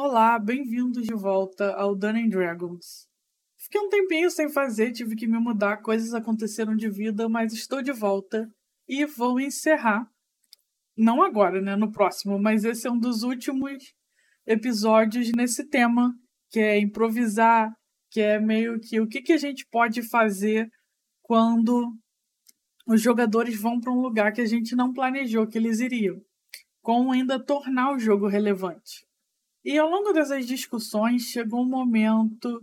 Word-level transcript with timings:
Olá, 0.00 0.38
bem-vindos 0.38 1.02
de 1.02 1.12
volta 1.12 1.74
ao 1.74 1.92
Dungeons 1.92 2.30
Dragons. 2.30 3.08
Fiquei 3.56 3.80
um 3.80 3.88
tempinho 3.88 4.30
sem 4.30 4.48
fazer, 4.48 4.92
tive 4.92 5.16
que 5.16 5.26
me 5.26 5.40
mudar, 5.40 5.78
coisas 5.78 6.14
aconteceram 6.14 6.76
de 6.76 6.88
vida, 6.88 7.28
mas 7.28 7.52
estou 7.52 7.82
de 7.82 7.90
volta 7.90 8.48
e 8.86 9.04
vou 9.04 9.40
encerrar. 9.40 10.08
Não 10.96 11.20
agora, 11.20 11.60
né? 11.60 11.74
No 11.74 11.90
próximo, 11.90 12.38
mas 12.38 12.62
esse 12.62 12.86
é 12.86 12.90
um 12.92 12.96
dos 12.96 13.24
últimos 13.24 13.92
episódios 14.46 15.32
nesse 15.32 15.68
tema, 15.68 16.14
que 16.48 16.60
é 16.60 16.78
improvisar, 16.78 17.74
que 18.08 18.20
é 18.20 18.38
meio 18.38 18.78
que 18.78 19.00
o 19.00 19.08
que, 19.08 19.20
que 19.20 19.32
a 19.32 19.36
gente 19.36 19.66
pode 19.68 20.00
fazer 20.02 20.70
quando 21.22 21.92
os 22.86 23.02
jogadores 23.02 23.60
vão 23.60 23.80
para 23.80 23.92
um 23.92 24.00
lugar 24.00 24.32
que 24.32 24.42
a 24.42 24.46
gente 24.46 24.76
não 24.76 24.92
planejou 24.92 25.44
que 25.44 25.58
eles 25.58 25.80
iriam, 25.80 26.22
como 26.80 27.10
ainda 27.10 27.44
tornar 27.44 27.92
o 27.92 27.98
jogo 27.98 28.28
relevante. 28.28 29.07
E 29.64 29.76
ao 29.78 29.88
longo 29.88 30.12
dessas 30.12 30.46
discussões 30.46 31.22
chegou 31.22 31.62
um 31.62 31.68
momento 31.68 32.62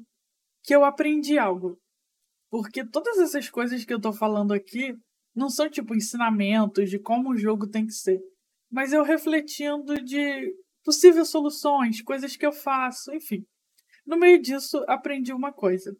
que 0.63 0.75
eu 0.75 0.83
aprendi 0.83 1.37
algo. 1.37 1.77
Porque 2.49 2.85
todas 2.85 3.17
essas 3.19 3.49
coisas 3.49 3.83
que 3.83 3.93
eu 3.93 3.99
tô 3.99 4.13
falando 4.13 4.53
aqui 4.53 4.95
não 5.35 5.49
são 5.49 5.69
tipo 5.69 5.93
ensinamentos 5.93 6.89
de 6.89 6.97
como 6.97 7.31
o 7.31 7.37
jogo 7.37 7.67
tem 7.67 7.85
que 7.85 7.93
ser, 7.93 8.21
mas 8.71 8.93
eu 8.93 9.03
refletindo 9.03 10.01
de 10.01 10.53
possíveis 10.83 11.29
soluções, 11.29 12.01
coisas 12.01 12.37
que 12.37 12.45
eu 12.45 12.53
faço, 12.53 13.13
enfim. 13.13 13.45
No 14.05 14.17
meio 14.17 14.41
disso, 14.41 14.83
aprendi 14.87 15.33
uma 15.33 15.51
coisa 15.51 15.95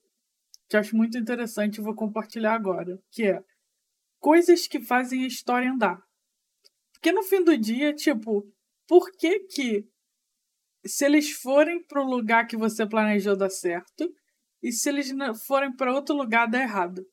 que 0.70 0.77
acho 0.77 0.95
muito 0.95 1.17
interessante 1.17 1.77
e 1.77 1.84
vou 1.84 1.94
compartilhar 1.94 2.53
agora, 2.53 2.98
que 3.12 3.23
é 3.23 3.44
coisas 4.20 4.67
que 4.67 4.80
fazem 4.80 5.23
a 5.23 5.27
história 5.27 5.72
andar. 5.72 6.02
Porque 6.94 7.12
no 7.12 7.23
fim 7.23 7.44
do 7.44 7.58
dia, 7.58 7.94
tipo, 7.94 8.44
por 8.88 9.12
que 9.12 9.39
que 9.41 9.86
se 10.85 11.05
eles 11.05 11.31
forem 11.31 11.84
para 11.84 12.02
o 12.02 12.09
lugar 12.09 12.48
que 12.48 12.57
você 12.57 12.85
planejou 12.85 13.35
dar 13.35 13.49
certo 13.49 14.13
e 14.62 14.71
se 14.71 14.89
eles 14.89 15.11
forem 15.45 15.75
para 15.75 15.94
outro 15.94 16.16
lugar 16.16 16.47
dar 16.47 16.61
errado. 16.61 17.05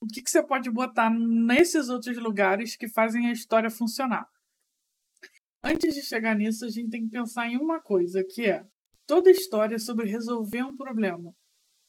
O 0.00 0.06
que, 0.06 0.22
que 0.22 0.30
você 0.30 0.42
pode 0.42 0.70
botar 0.70 1.10
nesses 1.10 1.88
outros 1.88 2.16
lugares 2.18 2.76
que 2.76 2.88
fazem 2.88 3.28
a 3.28 3.32
história 3.32 3.70
funcionar? 3.70 4.28
Antes 5.62 5.94
de 5.94 6.02
chegar 6.02 6.36
nisso, 6.36 6.64
a 6.64 6.68
gente 6.68 6.90
tem 6.90 7.04
que 7.04 7.10
pensar 7.10 7.48
em 7.48 7.56
uma 7.56 7.80
coisa, 7.80 8.22
que 8.22 8.44
é 8.44 8.66
toda 9.06 9.30
história 9.30 9.76
é 9.76 9.78
sobre 9.78 10.10
resolver 10.10 10.62
um 10.62 10.76
problema. 10.76 11.34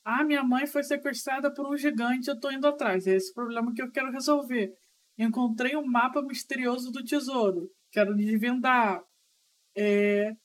Ah, 0.03 0.23
minha 0.23 0.44
mãe 0.44 0.66
foi 0.66 0.83
sequestrada 0.83 1.53
por 1.53 1.67
um 1.67 1.76
gigante, 1.76 2.30
eu 2.30 2.36
estou 2.36 2.52
indo 2.52 2.67
atrás. 2.67 3.06
É 3.08 3.16
esse 3.16 3.33
problema 3.33 3.73
que 3.73 3.81
eu 3.81 3.92
quero 3.92 4.11
resolver. 4.11 4.73
Encontrei 5.17 5.76
um 5.76 5.86
mapa 5.86 6.22
misterioso 6.22 6.92
do 6.92 7.03
tesouro. 7.03 7.70
Quero 7.92 8.16
desvendar. 8.16 9.03
É, 9.76 10.36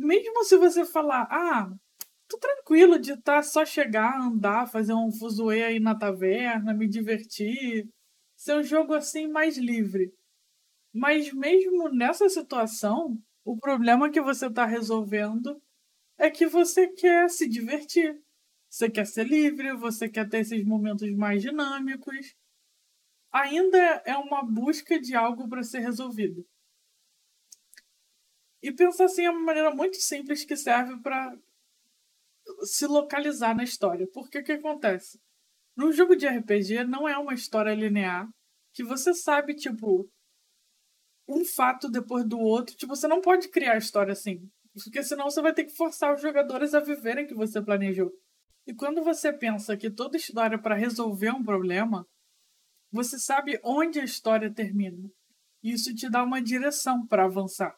mesmo 0.00 0.44
se 0.44 0.56
você 0.56 0.84
falar, 0.84 1.28
ah, 1.30 1.70
tô 2.28 2.38
tranquilo 2.38 2.98
de 2.98 3.16
tá 3.18 3.42
só 3.42 3.64
chegar, 3.64 4.20
andar, 4.20 4.68
fazer 4.68 4.94
um 4.94 5.12
fuzuê 5.12 5.64
aí 5.64 5.80
na 5.80 5.94
taverna, 5.94 6.74
me 6.74 6.88
divertir, 6.88 7.88
ser 8.36 8.56
um 8.56 8.62
jogo 8.62 8.94
assim 8.94 9.28
mais 9.28 9.58
livre. 9.58 10.12
Mas 10.92 11.32
mesmo 11.32 11.88
nessa 11.90 12.28
situação, 12.28 13.18
o 13.44 13.56
problema 13.58 14.10
que 14.10 14.20
você 14.20 14.46
está 14.46 14.66
resolvendo 14.66 15.60
é 16.18 16.30
que 16.30 16.46
você 16.46 16.88
quer 16.88 17.30
se 17.30 17.48
divertir. 17.48 18.20
Você 18.70 18.90
quer 18.90 19.06
ser 19.06 19.26
livre, 19.26 19.74
você 19.74 20.08
quer 20.08 20.28
ter 20.28 20.40
esses 20.40 20.64
momentos 20.64 21.10
mais 21.16 21.42
dinâmicos. 21.42 22.34
Ainda 23.32 23.78
é 24.06 24.16
uma 24.16 24.42
busca 24.44 25.00
de 25.00 25.14
algo 25.16 25.48
para 25.48 25.62
ser 25.62 25.80
resolvido. 25.80 26.46
E 28.62 28.72
pensar 28.72 29.04
assim 29.04 29.24
é 29.24 29.30
uma 29.30 29.40
maneira 29.40 29.74
muito 29.74 29.96
simples 29.96 30.44
que 30.44 30.56
serve 30.56 31.00
para 31.00 31.36
se 32.62 32.86
localizar 32.86 33.54
na 33.54 33.64
história. 33.64 34.06
Porque 34.12 34.38
o 34.38 34.44
que 34.44 34.52
acontece? 34.52 35.18
Num 35.76 35.92
jogo 35.92 36.14
de 36.14 36.26
RPG 36.26 36.84
não 36.84 37.08
é 37.08 37.16
uma 37.16 37.34
história 37.34 37.74
linear 37.74 38.28
que 38.72 38.84
você 38.84 39.14
sabe, 39.14 39.54
tipo, 39.54 40.08
um 41.26 41.44
fato 41.44 41.88
depois 41.88 42.26
do 42.26 42.38
outro. 42.38 42.76
Tipo, 42.76 42.94
você 42.94 43.08
não 43.08 43.20
pode 43.20 43.48
criar 43.48 43.74
a 43.74 43.78
história 43.78 44.12
assim. 44.12 44.48
Porque 44.84 45.02
senão 45.02 45.30
você 45.30 45.40
vai 45.40 45.52
ter 45.52 45.64
que 45.64 45.76
forçar 45.76 46.14
os 46.14 46.20
jogadores 46.20 46.74
a 46.74 46.80
viverem 46.80 47.24
o 47.24 47.28
que 47.28 47.34
você 47.34 47.62
planejou. 47.62 48.12
E 48.66 48.74
quando 48.74 49.02
você 49.02 49.32
pensa 49.32 49.76
que 49.76 49.90
toda 49.90 50.16
história 50.16 50.56
é 50.56 50.60
para 50.60 50.74
resolver 50.74 51.30
um 51.30 51.42
problema, 51.42 52.06
você 52.92 53.18
sabe 53.18 53.58
onde 53.64 53.98
a 53.98 54.04
história 54.04 54.52
termina. 54.52 55.10
Isso 55.62 55.94
te 55.94 56.08
dá 56.08 56.22
uma 56.22 56.42
direção 56.42 57.06
para 57.06 57.24
avançar. 57.24 57.74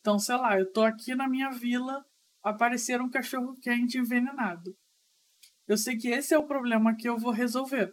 Então, 0.00 0.18
sei 0.18 0.36
lá, 0.36 0.58
eu 0.58 0.70
tô 0.72 0.82
aqui 0.82 1.14
na 1.14 1.28
minha 1.28 1.50
vila, 1.50 2.04
aparecer 2.42 3.00
um 3.00 3.10
cachorro 3.10 3.54
quente 3.60 3.98
envenenado. 3.98 4.76
Eu 5.66 5.76
sei 5.76 5.96
que 5.96 6.08
esse 6.08 6.32
é 6.34 6.38
o 6.38 6.46
problema 6.46 6.96
que 6.96 7.08
eu 7.08 7.18
vou 7.18 7.32
resolver. 7.32 7.92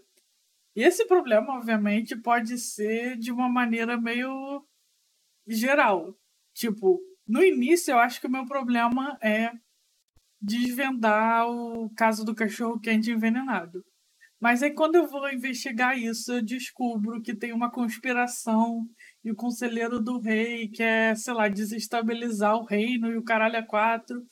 E 0.75 0.83
esse 0.83 1.05
problema, 1.07 1.55
obviamente, 1.55 2.15
pode 2.15 2.57
ser 2.57 3.17
de 3.17 3.31
uma 3.31 3.49
maneira 3.49 3.99
meio 3.99 4.65
geral. 5.47 6.15
Tipo, 6.53 6.99
no 7.27 7.43
início 7.43 7.91
eu 7.91 7.99
acho 7.99 8.19
que 8.19 8.27
o 8.27 8.31
meu 8.31 8.45
problema 8.45 9.17
é 9.21 9.51
desvendar 10.41 11.49
o 11.49 11.89
caso 11.95 12.23
do 12.23 12.35
cachorro 12.35 12.79
quente 12.79 13.11
envenenado. 13.11 13.83
Mas 14.39 14.61
aí 14.61 14.73
quando 14.73 14.95
eu 14.95 15.07
vou 15.07 15.29
investigar 15.31 15.97
isso, 15.97 16.33
eu 16.33 16.41
descubro 16.41 17.21
que 17.21 17.35
tem 17.35 17.53
uma 17.53 17.71
conspiração 17.71 18.85
e 19.25 19.31
o 19.31 19.35
conselheiro 19.35 19.99
do 19.99 20.19
rei 20.19 20.69
quer, 20.69 21.17
sei 21.17 21.33
lá, 21.33 21.47
desestabilizar 21.47 22.55
o 22.55 22.63
reino 22.63 23.11
e 23.11 23.17
o 23.17 23.23
caralho 23.23 23.55
é 23.55 23.63
quatro. 23.63 24.23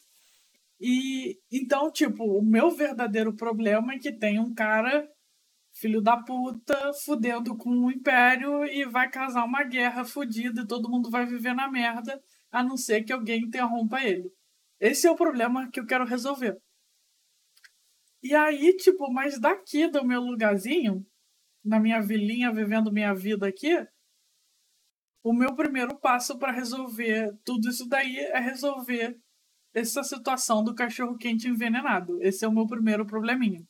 E 0.80 1.40
então, 1.52 1.92
tipo, 1.92 2.24
o 2.24 2.44
meu 2.46 2.70
verdadeiro 2.70 3.36
problema 3.36 3.94
é 3.94 3.98
que 3.98 4.12
tem 4.12 4.40
um 4.40 4.54
cara, 4.54 5.10
filho 5.74 6.00
da 6.00 6.18
puta, 6.18 6.92
fudendo 7.04 7.58
com 7.58 7.72
o 7.72 7.92
império 7.92 8.64
e 8.66 8.86
vai 8.86 9.10
casar 9.10 9.46
uma 9.46 9.64
guerra 9.64 10.06
fudida 10.06 10.62
e 10.62 10.68
todo 10.68 10.90
mundo 10.90 11.10
vai 11.10 11.26
viver 11.26 11.56
na 11.56 11.72
merda, 11.72 12.22
a 12.52 12.64
não 12.64 12.78
ser 12.78 13.04
que 13.04 13.12
alguém 13.12 13.42
interrompa 13.46 14.00
ele. 14.04 14.30
Esse 14.80 15.08
é 15.08 15.12
o 15.12 15.16
problema 15.16 15.72
que 15.72 15.80
eu 15.80 15.88
quero 15.88 16.06
resolver. 16.06 16.56
E 18.22 18.36
aí, 18.36 18.76
tipo, 18.78 19.12
mas 19.12 19.40
daqui 19.40 19.90
do 19.90 20.06
meu 20.06 20.22
lugarzinho, 20.22 21.04
na 21.66 21.80
minha 21.80 22.00
vilinha, 22.00 22.52
vivendo 22.54 22.92
minha 22.92 23.14
vida 23.14 23.48
aqui, 23.48 23.76
o 25.24 25.34
meu 25.34 25.56
primeiro 25.56 25.98
passo 25.98 26.38
para 26.38 26.52
resolver 26.52 27.34
tudo 27.46 27.70
isso 27.70 27.88
daí 27.88 28.18
é 28.18 28.40
resolver 28.40 29.18
essa 29.74 30.04
situação 30.04 30.64
do 30.64 30.76
cachorro 30.76 31.18
quente 31.18 31.48
envenenado. 31.48 32.22
Esse 32.22 32.44
é 32.44 32.48
o 32.48 32.52
meu 32.52 32.68
primeiro 32.68 33.06
probleminha. 33.06 33.64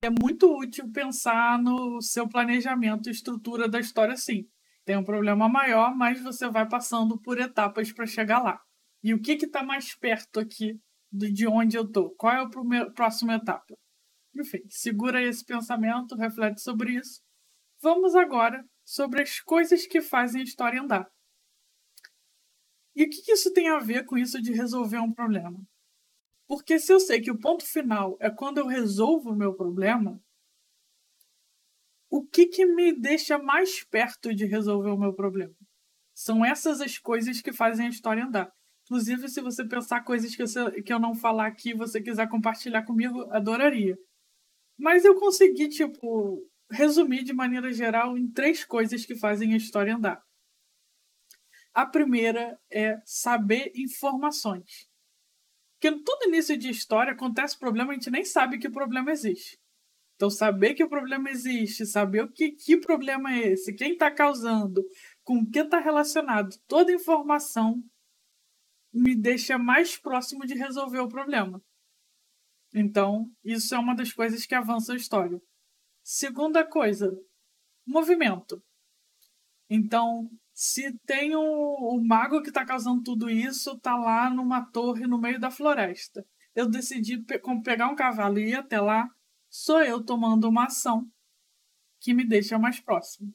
É 0.00 0.08
muito 0.08 0.46
útil 0.56 0.90
pensar 0.92 1.58
no 1.58 2.00
seu 2.00 2.28
planejamento 2.28 3.08
e 3.08 3.12
estrutura 3.12 3.68
da 3.68 3.80
história 3.80 4.16
sim. 4.16 4.46
Tem 4.84 4.96
um 4.96 5.04
problema 5.04 5.48
maior, 5.48 5.94
mas 5.96 6.22
você 6.22 6.48
vai 6.48 6.68
passando 6.68 7.20
por 7.20 7.40
etapas 7.40 7.92
para 7.92 8.06
chegar 8.06 8.38
lá. 8.38 8.60
E 9.02 9.12
o 9.12 9.20
que 9.20 9.32
está 9.32 9.64
mais 9.64 9.96
perto 9.96 10.38
aqui 10.38 10.78
de 11.10 11.48
onde 11.48 11.76
eu 11.76 11.90
tô? 11.90 12.10
Qual 12.10 12.32
é 12.32 12.42
a 12.42 12.90
próxima 12.90 13.34
etapa? 13.34 13.74
Enfim, 14.38 14.60
segura 14.68 15.20
esse 15.20 15.44
pensamento, 15.44 16.14
reflete 16.14 16.60
sobre 16.60 16.92
isso. 16.92 17.20
Vamos 17.82 18.14
agora 18.14 18.64
sobre 18.86 19.20
as 19.20 19.40
coisas 19.40 19.84
que 19.84 20.00
fazem 20.00 20.40
a 20.42 20.44
história 20.44 20.80
andar. 20.80 21.10
E 22.94 23.02
o 23.04 23.10
que 23.10 23.32
isso 23.32 23.52
tem 23.52 23.68
a 23.68 23.80
ver 23.80 24.06
com 24.06 24.16
isso 24.16 24.40
de 24.40 24.52
resolver 24.52 25.00
um 25.00 25.12
problema? 25.12 25.60
Porque 26.46 26.78
se 26.78 26.92
eu 26.92 27.00
sei 27.00 27.20
que 27.20 27.30
o 27.30 27.38
ponto 27.38 27.66
final 27.66 28.16
é 28.20 28.30
quando 28.30 28.58
eu 28.58 28.66
resolvo 28.66 29.30
o 29.30 29.36
meu 29.36 29.54
problema, 29.54 30.22
o 32.08 32.24
que, 32.24 32.46
que 32.46 32.64
me 32.64 32.92
deixa 32.92 33.36
mais 33.36 33.82
perto 33.82 34.32
de 34.32 34.46
resolver 34.46 34.90
o 34.90 34.96
meu 34.96 35.12
problema? 35.12 35.54
São 36.14 36.44
essas 36.44 36.80
as 36.80 36.96
coisas 36.96 37.42
que 37.42 37.52
fazem 37.52 37.86
a 37.86 37.90
história 37.90 38.24
andar. 38.24 38.50
Inclusive, 38.84 39.28
se 39.28 39.40
você 39.40 39.66
pensar 39.66 40.04
coisas 40.04 40.34
que 40.36 40.42
eu, 40.42 40.82
que 40.84 40.92
eu 40.92 41.00
não 41.00 41.12
falar 41.12 41.48
aqui 41.48 41.70
e 41.70 41.76
você 41.76 42.00
quiser 42.00 42.28
compartilhar 42.28 42.84
comigo, 42.84 43.28
adoraria. 43.32 43.98
Mas 44.78 45.04
eu 45.04 45.18
consegui, 45.18 45.68
tipo, 45.68 46.40
resumir 46.70 47.22
de 47.22 47.32
maneira 47.32 47.72
geral 47.72 48.16
em 48.16 48.30
três 48.30 48.64
coisas 48.64 49.04
que 49.04 49.14
fazem 49.14 49.54
a 49.54 49.56
história 49.56 49.94
andar. 49.94 50.22
A 51.72 51.84
primeira 51.86 52.58
é 52.70 52.96
saber 53.04 53.70
informações. 53.74 54.88
Porque 55.78 56.02
todo 56.02 56.28
início 56.28 56.56
de 56.56 56.70
história 56.70 57.12
acontece 57.12 57.58
problema, 57.58 57.92
a 57.92 57.94
gente 57.94 58.10
nem 58.10 58.24
sabe 58.24 58.58
que 58.58 58.68
o 58.68 58.72
problema 58.72 59.10
existe. 59.10 59.58
Então, 60.14 60.30
saber 60.30 60.72
que 60.72 60.82
o 60.82 60.88
problema 60.88 61.28
existe, 61.28 61.84
saber 61.84 62.22
o 62.22 62.32
que, 62.32 62.52
que 62.52 62.78
problema 62.78 63.34
é 63.34 63.48
esse, 63.48 63.74
quem 63.74 63.92
está 63.92 64.10
causando, 64.10 64.82
com 65.22 65.40
o 65.40 65.50
que 65.50 65.58
está 65.58 65.78
relacionado, 65.78 66.56
toda 66.66 66.90
informação 66.90 67.82
me 68.90 69.14
deixa 69.14 69.58
mais 69.58 69.98
próximo 69.98 70.46
de 70.46 70.54
resolver 70.54 71.00
o 71.00 71.08
problema. 71.08 71.62
Então, 72.74 73.30
isso 73.44 73.74
é 73.74 73.78
uma 73.78 73.94
das 73.94 74.10
coisas 74.10 74.46
que 74.46 74.54
avança 74.54 74.94
a 74.94 74.96
história. 74.96 75.38
Segunda 76.08 76.64
coisa, 76.64 77.12
movimento. 77.84 78.62
Então, 79.68 80.30
se 80.54 80.96
tem 80.98 81.34
o, 81.34 81.42
o 81.42 82.00
mago 82.00 82.40
que 82.42 82.50
está 82.50 82.64
causando 82.64 83.02
tudo 83.02 83.28
isso, 83.28 83.76
tá 83.80 83.96
lá 83.96 84.30
numa 84.30 84.64
torre 84.70 85.04
no 85.08 85.18
meio 85.18 85.40
da 85.40 85.50
floresta. 85.50 86.24
Eu 86.54 86.70
decidi 86.70 87.18
pe 87.18 87.40
pegar 87.64 87.88
um 87.88 87.96
cavalo 87.96 88.38
e 88.38 88.50
ir 88.50 88.54
até 88.54 88.80
lá. 88.80 89.08
Sou 89.50 89.82
eu 89.82 90.00
tomando 90.00 90.48
uma 90.48 90.66
ação 90.66 91.10
que 91.98 92.14
me 92.14 92.24
deixa 92.24 92.56
mais 92.56 92.78
próximo. 92.78 93.34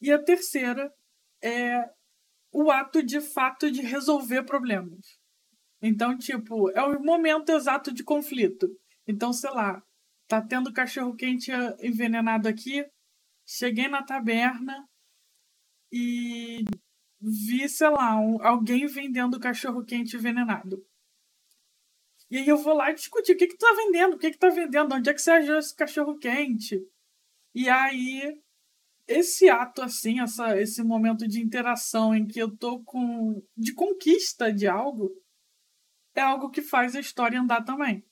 E 0.00 0.10
a 0.10 0.18
terceira 0.18 0.90
é 1.42 1.90
o 2.50 2.70
ato 2.70 3.02
de 3.02 3.20
fato 3.20 3.70
de 3.70 3.82
resolver 3.82 4.44
problemas. 4.44 5.20
Então, 5.82 6.16
tipo, 6.16 6.70
é 6.70 6.82
o 6.82 7.02
momento 7.02 7.50
exato 7.50 7.92
de 7.92 8.02
conflito. 8.02 8.66
Então, 9.06 9.30
sei 9.30 9.50
lá, 9.50 9.82
tá 10.30 10.40
tendo 10.40 10.72
cachorro 10.72 11.12
quente 11.16 11.50
envenenado 11.82 12.46
aqui, 12.46 12.86
cheguei 13.44 13.88
na 13.88 14.00
taberna, 14.00 14.88
e 15.92 16.64
vi, 17.20 17.68
sei 17.68 17.90
lá, 17.90 18.16
um, 18.16 18.40
alguém 18.40 18.86
vendendo 18.86 19.40
cachorro 19.40 19.84
quente 19.84 20.14
envenenado. 20.14 20.86
E 22.30 22.38
aí 22.38 22.46
eu 22.46 22.56
vou 22.56 22.74
lá 22.74 22.92
discutir 22.92 23.32
o 23.32 23.36
que 23.36 23.48
que 23.48 23.56
tá 23.56 23.74
vendendo, 23.74 24.14
o 24.14 24.18
que 24.18 24.30
que 24.30 24.38
tá 24.38 24.48
vendendo, 24.50 24.94
onde 24.94 25.10
é 25.10 25.14
que 25.14 25.20
você 25.20 25.32
achou 25.32 25.58
esse 25.58 25.74
cachorro 25.74 26.16
quente? 26.16 26.80
E 27.52 27.68
aí 27.68 28.40
esse 29.08 29.50
ato 29.50 29.82
assim, 29.82 30.20
essa, 30.20 30.56
esse 30.60 30.80
momento 30.84 31.26
de 31.26 31.40
interação 31.42 32.14
em 32.14 32.24
que 32.24 32.38
eu 32.38 32.56
tô 32.56 32.84
com 32.84 33.42
de 33.56 33.74
conquista 33.74 34.52
de 34.52 34.68
algo 34.68 35.10
é 36.14 36.20
algo 36.20 36.50
que 36.50 36.62
faz 36.62 36.94
a 36.94 37.00
história 37.00 37.40
andar 37.40 37.64
também. 37.64 38.04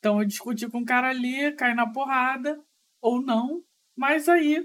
Então 0.00 0.18
eu 0.18 0.26
discuti 0.26 0.66
com 0.66 0.80
o 0.80 0.84
cara 0.84 1.10
ali, 1.10 1.52
cai 1.52 1.74
na 1.74 1.86
porrada 1.86 2.58
ou 3.02 3.20
não, 3.22 3.62
mas 3.94 4.28
aí 4.28 4.64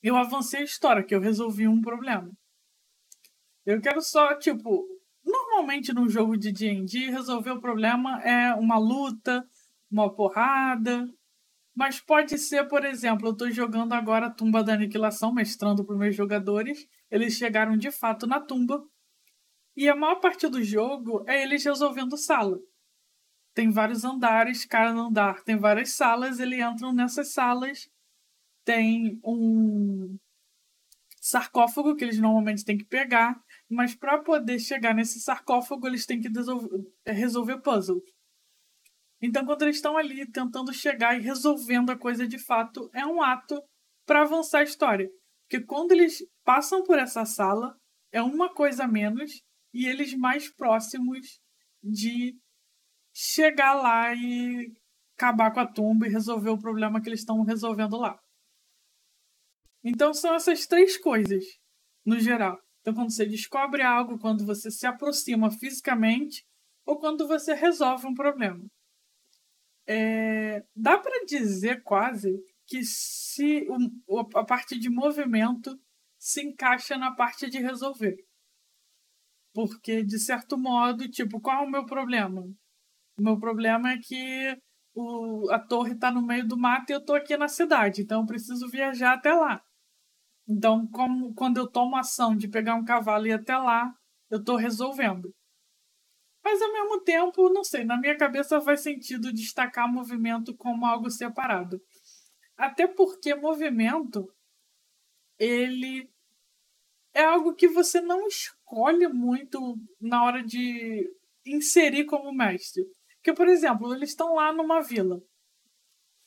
eu 0.00 0.16
avancei 0.16 0.60
a 0.60 0.64
história, 0.64 1.02
que 1.02 1.14
eu 1.14 1.20
resolvi 1.20 1.66
um 1.66 1.80
problema. 1.80 2.30
Eu 3.66 3.80
quero 3.80 4.00
só, 4.00 4.38
tipo, 4.38 4.86
normalmente 5.24 5.92
num 5.92 6.08
jogo 6.08 6.36
de 6.36 6.52
D&D, 6.52 7.10
resolver 7.10 7.50
o 7.50 7.60
problema 7.60 8.22
é 8.22 8.54
uma 8.54 8.78
luta, 8.78 9.44
uma 9.90 10.14
porrada, 10.14 11.08
mas 11.74 12.00
pode 12.00 12.38
ser, 12.38 12.68
por 12.68 12.84
exemplo, 12.84 13.26
eu 13.28 13.32
estou 13.32 13.50
jogando 13.50 13.94
agora 13.94 14.26
a 14.26 14.30
Tumba 14.30 14.62
da 14.62 14.74
Aniquilação, 14.74 15.34
mestrando 15.34 15.84
para 15.84 15.96
meus 15.96 16.14
jogadores, 16.14 16.86
eles 17.10 17.34
chegaram 17.34 17.76
de 17.76 17.90
fato 17.90 18.28
na 18.28 18.40
tumba, 18.40 18.80
e 19.76 19.88
a 19.88 19.96
maior 19.96 20.20
parte 20.20 20.46
do 20.46 20.62
jogo 20.62 21.24
é 21.26 21.42
eles 21.42 21.64
resolvendo 21.64 22.16
sala. 22.16 22.60
Tem 23.54 23.70
vários 23.70 24.04
andares, 24.04 24.64
cada 24.64 24.90
andar 24.90 25.42
tem 25.44 25.56
várias 25.56 25.90
salas, 25.90 26.40
eles 26.40 26.60
entram 26.60 26.92
nessas 26.92 27.32
salas 27.32 27.88
tem 28.64 29.20
um 29.22 30.18
sarcófago 31.20 31.94
que 31.94 32.04
eles 32.04 32.18
normalmente 32.18 32.64
têm 32.64 32.76
que 32.76 32.84
pegar, 32.84 33.40
mas 33.68 33.94
para 33.94 34.18
poder 34.18 34.58
chegar 34.58 34.94
nesse 34.94 35.20
sarcófago 35.20 35.86
eles 35.86 36.06
têm 36.06 36.20
que 36.20 36.28
resolver 37.06 37.60
puzzles. 37.60 38.02
Então, 39.20 39.44
quando 39.46 39.62
eles 39.62 39.76
estão 39.76 39.96
ali 39.96 40.30
tentando 40.30 40.72
chegar 40.72 41.16
e 41.16 41.22
resolvendo 41.22 41.90
a 41.90 41.98
coisa 41.98 42.26
de 42.26 42.38
fato, 42.38 42.90
é 42.92 43.06
um 43.06 43.22
ato 43.22 43.62
para 44.04 44.22
avançar 44.22 44.58
a 44.58 44.64
história. 44.64 45.10
Porque 45.42 45.64
quando 45.64 45.92
eles 45.92 46.22
passam 46.44 46.82
por 46.82 46.98
essa 46.98 47.24
sala, 47.24 47.78
é 48.12 48.20
uma 48.20 48.52
coisa 48.52 48.84
a 48.84 48.88
menos 48.88 49.42
e 49.72 49.86
eles 49.86 50.12
mais 50.14 50.50
próximos 50.50 51.40
de 51.82 52.36
chegar 53.14 53.74
lá 53.74 54.12
e 54.12 54.74
acabar 55.16 55.52
com 55.52 55.60
a 55.60 55.66
tumba 55.66 56.06
e 56.06 56.10
resolver 56.10 56.50
o 56.50 56.58
problema 56.58 57.00
que 57.00 57.08
eles 57.08 57.20
estão 57.20 57.42
resolvendo 57.44 57.96
lá. 57.96 58.20
Então 59.84 60.12
são 60.12 60.34
essas 60.34 60.66
três 60.66 60.98
coisas, 60.98 61.44
no 62.04 62.18
geral. 62.18 62.60
Então, 62.80 62.92
quando 62.92 63.12
você 63.12 63.24
descobre 63.24 63.80
algo, 63.80 64.18
quando 64.18 64.44
você 64.44 64.70
se 64.70 64.86
aproxima 64.86 65.50
fisicamente 65.50 66.44
ou 66.84 66.98
quando 66.98 67.26
você 67.26 67.54
resolve 67.54 68.06
um 68.06 68.14
problema. 68.14 68.62
É, 69.86 70.64
dá 70.74 70.98
para 70.98 71.24
dizer 71.24 71.82
quase 71.82 72.42
que 72.66 72.82
se 72.84 73.66
o, 74.06 74.20
a 74.38 74.44
parte 74.44 74.78
de 74.78 74.90
movimento 74.90 75.78
se 76.18 76.42
encaixa 76.42 76.98
na 76.98 77.10
parte 77.14 77.48
de 77.48 77.58
resolver. 77.58 78.16
Porque, 79.54 80.02
de 80.02 80.18
certo 80.18 80.58
modo, 80.58 81.08
tipo, 81.08 81.40
qual 81.40 81.62
é 81.62 81.66
o 81.66 81.70
meu 81.70 81.86
problema? 81.86 82.44
O 83.16 83.22
meu 83.22 83.38
problema 83.38 83.92
é 83.92 83.98
que 83.98 84.56
o, 84.94 85.50
a 85.50 85.58
torre 85.58 85.92
está 85.92 86.10
no 86.10 86.24
meio 86.24 86.46
do 86.46 86.56
mato 86.56 86.90
e 86.90 86.92
eu 86.92 86.98
estou 86.98 87.16
aqui 87.16 87.36
na 87.36 87.48
cidade, 87.48 88.02
então 88.02 88.20
eu 88.20 88.26
preciso 88.26 88.68
viajar 88.68 89.14
até 89.14 89.32
lá. 89.32 89.62
Então, 90.48 90.86
como, 90.88 91.34
quando 91.34 91.58
eu 91.58 91.70
tomo 91.70 91.96
ação 91.96 92.36
de 92.36 92.48
pegar 92.48 92.74
um 92.74 92.84
cavalo 92.84 93.26
e 93.26 93.30
ir 93.30 93.32
até 93.32 93.56
lá, 93.56 93.92
eu 94.30 94.38
estou 94.38 94.56
resolvendo. 94.56 95.34
Mas 96.42 96.60
ao 96.60 96.72
mesmo 96.72 97.00
tempo, 97.02 97.48
não 97.50 97.64
sei, 97.64 97.84
na 97.84 97.98
minha 97.98 98.16
cabeça 98.16 98.60
faz 98.60 98.82
sentido 98.82 99.32
destacar 99.32 99.90
movimento 99.90 100.54
como 100.54 100.84
algo 100.84 101.10
separado. 101.10 101.80
Até 102.56 102.86
porque 102.86 103.34
movimento 103.34 104.28
ele 105.38 106.08
é 107.14 107.24
algo 107.24 107.54
que 107.54 107.66
você 107.68 108.00
não 108.00 108.26
escolhe 108.26 109.08
muito 109.08 109.76
na 110.00 110.24
hora 110.24 110.42
de 110.42 111.08
inserir 111.46 112.04
como 112.04 112.32
mestre. 112.32 112.84
Porque, 113.24 113.38
por 113.38 113.48
exemplo, 113.48 113.94
eles 113.94 114.10
estão 114.10 114.34
lá 114.34 114.52
numa 114.52 114.82
vila. 114.82 115.18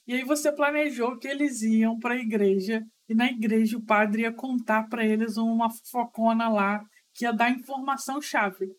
E 0.08 0.16
aí 0.16 0.24
você 0.24 0.52
planejou 0.52 1.20
que 1.20 1.28
eles 1.28 1.62
iam 1.62 2.00
para 2.00 2.16
a 2.16 2.18
igreja 2.18 2.84
e 3.08 3.14
na 3.14 3.28
igreja 3.28 3.78
o 3.78 3.86
padre 3.86 4.24
ia 4.24 4.34
contar 4.34 4.90
para 4.90 5.06
eles 5.06 5.38
uma 5.38 5.70
focona 5.92 6.50
lá 6.50 6.84
que 7.14 7.24
ia 7.24 7.32
dar 7.32 7.52
informação 7.52 8.20
chave. 8.20 8.76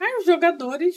Aí 0.00 0.16
os 0.16 0.24
jogadores 0.24 0.96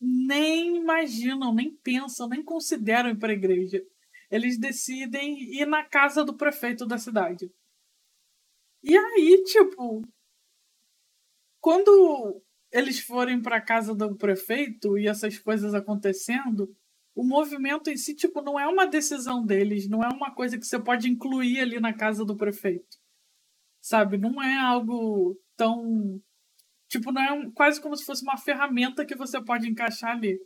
nem 0.00 0.76
imaginam, 0.78 1.54
nem 1.54 1.72
pensam, 1.84 2.28
nem 2.28 2.42
consideram 2.42 3.10
ir 3.10 3.18
para 3.18 3.30
a 3.30 3.36
igreja. 3.36 3.80
Eles 4.28 4.58
decidem 4.58 5.38
ir 5.54 5.66
na 5.66 5.84
casa 5.84 6.24
do 6.24 6.36
prefeito 6.36 6.84
da 6.84 6.98
cidade. 6.98 7.48
E 8.82 8.98
aí, 8.98 9.44
tipo, 9.44 10.02
quando 11.60 12.42
eles 12.72 13.00
forem 13.00 13.40
para 13.40 13.60
casa 13.60 13.94
do 13.94 14.16
prefeito 14.16 14.96
e 14.98 15.08
essas 15.08 15.38
coisas 15.38 15.74
acontecendo, 15.74 16.68
o 17.14 17.24
movimento 17.24 17.90
em 17.90 17.96
si, 17.96 18.14
tipo, 18.14 18.40
não 18.40 18.58
é 18.58 18.66
uma 18.66 18.86
decisão 18.86 19.44
deles, 19.44 19.88
não 19.88 20.02
é 20.02 20.08
uma 20.08 20.32
coisa 20.34 20.56
que 20.56 20.64
você 20.64 20.78
pode 20.78 21.08
incluir 21.08 21.60
ali 21.60 21.80
na 21.80 21.92
casa 21.92 22.24
do 22.24 22.36
prefeito. 22.36 22.96
Sabe? 23.80 24.16
Não 24.16 24.42
é 24.42 24.56
algo 24.58 25.36
tão. 25.56 26.20
Tipo, 26.88 27.12
não 27.12 27.22
é 27.22 27.50
quase 27.52 27.80
como 27.80 27.96
se 27.96 28.04
fosse 28.04 28.22
uma 28.22 28.36
ferramenta 28.36 29.04
que 29.04 29.16
você 29.16 29.42
pode 29.42 29.68
encaixar 29.68 30.12
ali. 30.12 30.38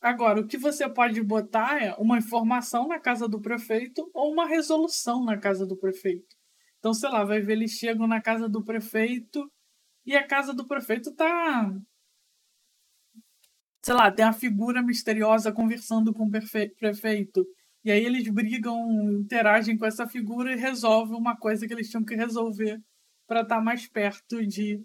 Agora, 0.00 0.40
o 0.40 0.46
que 0.46 0.56
você 0.56 0.88
pode 0.88 1.20
botar 1.22 1.82
é 1.82 1.94
uma 1.98 2.18
informação 2.18 2.86
na 2.86 3.00
casa 3.00 3.28
do 3.28 3.40
prefeito 3.40 4.08
ou 4.14 4.32
uma 4.32 4.46
resolução 4.46 5.24
na 5.24 5.36
casa 5.36 5.66
do 5.66 5.76
prefeito. 5.76 6.36
Então, 6.78 6.94
sei 6.94 7.08
lá, 7.10 7.24
vai 7.24 7.40
ver 7.40 7.54
eles 7.54 7.72
chegam 7.72 8.06
na 8.06 8.20
casa 8.20 8.48
do 8.48 8.62
prefeito 8.62 9.50
e 10.08 10.16
a 10.16 10.26
casa 10.26 10.54
do 10.54 10.66
prefeito 10.66 11.14
tá 11.14 11.70
sei 13.82 13.94
lá, 13.94 14.10
tem 14.10 14.24
a 14.24 14.32
figura 14.32 14.82
misteriosa 14.82 15.52
conversando 15.52 16.12
com 16.12 16.24
o 16.24 16.30
prefeito. 16.78 17.46
E 17.84 17.90
aí 17.90 18.04
eles 18.04 18.28
brigam, 18.28 18.76
interagem 19.20 19.78
com 19.78 19.86
essa 19.86 20.06
figura 20.06 20.52
e 20.52 20.56
resolvem 20.56 21.16
uma 21.16 21.36
coisa 21.36 21.66
que 21.66 21.72
eles 21.72 21.88
tinham 21.88 22.04
que 22.04 22.14
resolver 22.14 22.82
para 23.26 23.40
estar 23.42 23.56
tá 23.56 23.62
mais 23.62 23.86
perto 23.86 24.46
de 24.46 24.84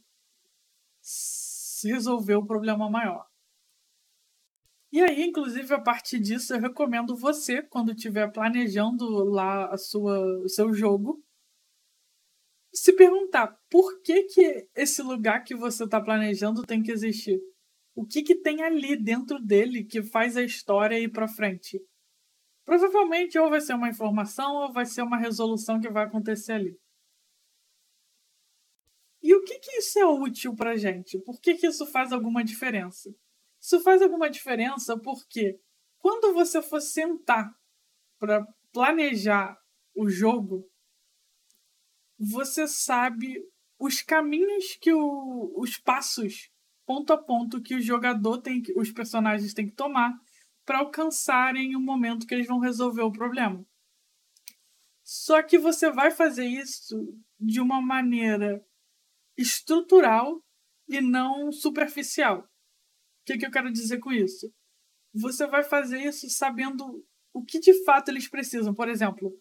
resolver 1.83 2.35
o 2.35 2.45
problema 2.45 2.89
maior. 2.89 3.27
E 4.91 5.01
aí, 5.01 5.23
inclusive, 5.23 5.73
a 5.73 5.81
partir 5.81 6.19
disso, 6.19 6.53
eu 6.53 6.61
recomendo 6.61 7.15
você, 7.15 7.61
quando 7.63 7.91
estiver 7.91 8.31
planejando 8.31 9.05
lá 9.25 9.65
a 9.65 9.77
sua, 9.77 10.17
o 10.43 10.47
seu 10.47 10.71
jogo, 10.73 11.21
se 12.73 12.93
perguntar 12.93 13.55
por 13.69 14.01
que, 14.01 14.23
que 14.23 14.67
esse 14.75 15.01
lugar 15.01 15.43
que 15.43 15.55
você 15.55 15.83
está 15.83 16.01
planejando 16.01 16.63
tem 16.63 16.81
que 16.81 16.91
existir 16.91 17.39
o 17.95 18.05
que, 18.05 18.23
que 18.23 18.35
tem 18.35 18.63
ali 18.63 18.95
dentro 18.95 19.39
dele 19.39 19.83
que 19.83 20.01
faz 20.01 20.35
a 20.35 20.43
história 20.43 20.99
ir 20.99 21.11
para 21.11 21.27
frente. 21.27 21.79
Provavelmente 22.65 23.37
ou 23.37 23.49
vai 23.49 23.61
ser 23.61 23.73
uma 23.73 23.89
informação 23.89 24.55
ou 24.55 24.73
vai 24.73 24.85
ser 24.85 25.03
uma 25.03 25.17
resolução 25.17 25.79
que 25.79 25.89
vai 25.89 26.05
acontecer 26.05 26.53
ali. 26.53 26.79
E 29.21 29.33
o 29.35 29.43
que, 29.43 29.59
que 29.59 29.77
isso 29.77 29.99
é 29.99 30.05
útil 30.05 30.55
para 30.55 30.75
gente? 30.75 31.19
Por 31.19 31.39
que, 31.39 31.55
que 31.55 31.67
isso 31.67 31.85
faz 31.85 32.11
alguma 32.11 32.43
diferença? 32.43 33.13
Isso 33.61 33.79
faz 33.81 34.01
alguma 34.01 34.29
diferença 34.29 34.99
porque 34.99 35.59
quando 35.99 36.33
você 36.33 36.61
for 36.61 36.81
sentar 36.81 37.49
para 38.19 38.45
planejar 38.73 39.57
o 39.95 40.09
jogo, 40.09 40.67
você 42.23 42.67
sabe 42.67 43.35
os 43.79 44.01
caminhos 44.01 44.77
que 44.79 44.93
o, 44.93 45.53
os 45.57 45.77
passos 45.77 46.49
ponto 46.85 47.11
a 47.13 47.17
ponto 47.17 47.61
que 47.61 47.75
o 47.75 47.81
jogador 47.81 48.39
tem 48.39 48.61
que, 48.61 48.77
os 48.77 48.91
personagens 48.91 49.53
têm 49.53 49.67
que 49.67 49.75
tomar 49.75 50.13
para 50.65 50.79
alcançarem 50.79 51.75
o 51.75 51.79
momento 51.79 52.25
que 52.25 52.33
eles 52.33 52.47
vão 52.47 52.59
resolver 52.59 53.01
o 53.01 53.11
problema. 53.11 53.65
Só 55.03 55.43
que 55.43 55.57
você 55.57 55.91
vai 55.91 56.11
fazer 56.11 56.45
isso 56.45 56.95
de 57.39 57.59
uma 57.59 57.81
maneira 57.81 58.65
estrutural 59.37 60.41
e 60.87 61.01
não 61.01 61.51
superficial. 61.51 62.39
O 62.39 62.45
que, 63.25 63.37
que 63.37 63.45
eu 63.45 63.51
quero 63.51 63.71
dizer 63.71 63.99
com 63.99 64.11
isso? 64.11 64.53
Você 65.13 65.45
vai 65.45 65.63
fazer 65.63 66.01
isso 66.01 66.29
sabendo 66.29 67.05
o 67.33 67.43
que 67.43 67.59
de 67.59 67.83
fato 67.83 68.09
eles 68.09 68.27
precisam. 68.29 68.73
Por 68.73 68.87
exemplo, 68.87 69.31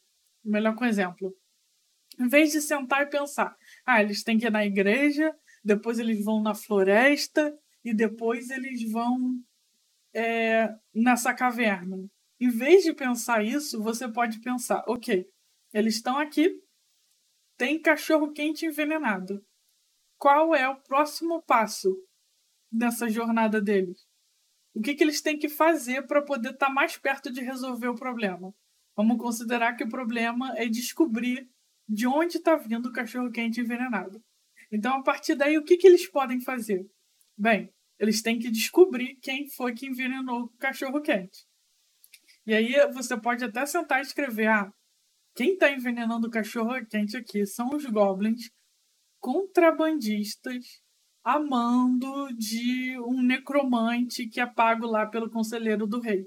melhor 0.44 0.74
com 0.74 0.84
exemplo. 0.84 1.32
Em 2.18 2.28
vez 2.28 2.52
de 2.52 2.60
sentar 2.60 3.02
e 3.02 3.10
pensar, 3.10 3.56
ah, 3.84 4.02
eles 4.02 4.22
têm 4.22 4.38
que 4.38 4.46
ir 4.46 4.50
na 4.50 4.64
igreja, 4.64 5.34
depois 5.64 5.98
eles 5.98 6.24
vão 6.24 6.42
na 6.42 6.54
floresta 6.54 7.56
e 7.84 7.94
depois 7.94 8.50
eles 8.50 8.90
vão 8.90 9.40
é, 10.14 10.68
nessa 10.94 11.32
caverna. 11.32 11.96
Em 12.40 12.48
vez 12.48 12.82
de 12.82 12.92
pensar 12.92 13.44
isso, 13.44 13.82
você 13.82 14.10
pode 14.10 14.40
pensar, 14.40 14.82
ok, 14.86 15.26
eles 15.72 15.94
estão 15.94 16.18
aqui, 16.18 16.60
tem 17.56 17.80
cachorro 17.80 18.32
quente 18.32 18.66
envenenado. 18.66 19.44
Qual 20.18 20.54
é 20.54 20.68
o 20.68 20.80
próximo 20.80 21.42
passo 21.42 21.96
nessa 22.70 23.08
jornada 23.08 23.60
deles? 23.60 24.06
O 24.74 24.80
que, 24.80 24.94
que 24.94 25.04
eles 25.04 25.20
têm 25.20 25.38
que 25.38 25.48
fazer 25.48 26.06
para 26.06 26.22
poder 26.22 26.50
estar 26.50 26.66
tá 26.66 26.72
mais 26.72 26.96
perto 26.96 27.30
de 27.32 27.40
resolver 27.40 27.88
o 27.88 27.94
problema? 27.94 28.54
Vamos 28.96 29.18
considerar 29.18 29.74
que 29.74 29.84
o 29.84 29.88
problema 29.88 30.52
é 30.56 30.66
descobrir 30.66 31.48
de 31.88 32.06
onde 32.06 32.38
está 32.38 32.56
vindo 32.56 32.86
o 32.86 32.92
cachorro 32.92 33.30
quente 33.30 33.60
envenenado. 33.60 34.22
Então, 34.70 34.94
a 34.94 35.02
partir 35.02 35.34
daí, 35.34 35.58
o 35.58 35.64
que, 35.64 35.76
que 35.76 35.86
eles 35.86 36.10
podem 36.10 36.40
fazer? 36.40 36.86
Bem, 37.36 37.72
eles 37.98 38.22
têm 38.22 38.38
que 38.38 38.50
descobrir 38.50 39.16
quem 39.16 39.48
foi 39.48 39.74
que 39.74 39.86
envenenou 39.86 40.42
o 40.42 40.48
cachorro 40.58 41.00
quente. 41.00 41.46
E 42.46 42.54
aí 42.54 42.74
você 42.92 43.16
pode 43.20 43.44
até 43.44 43.64
sentar 43.66 43.98
e 44.00 44.02
escrever: 44.02 44.48
ah, 44.48 44.72
quem 45.34 45.54
está 45.54 45.70
envenenando 45.70 46.26
o 46.26 46.30
cachorro 46.30 46.84
quente 46.86 47.16
aqui 47.16 47.46
são 47.46 47.70
os 47.70 47.84
goblins 47.86 48.50
contrabandistas 49.20 50.82
amando 51.24 52.34
de 52.36 52.98
um 52.98 53.22
necromante 53.22 54.26
que 54.26 54.40
é 54.40 54.46
pago 54.46 54.86
lá 54.86 55.06
pelo 55.06 55.30
conselheiro 55.30 55.86
do 55.86 56.00
rei. 56.00 56.26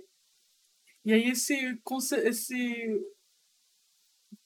E 1.04 1.14
aí 1.14 1.30
esse, 1.30 1.78
esse 2.24 3.15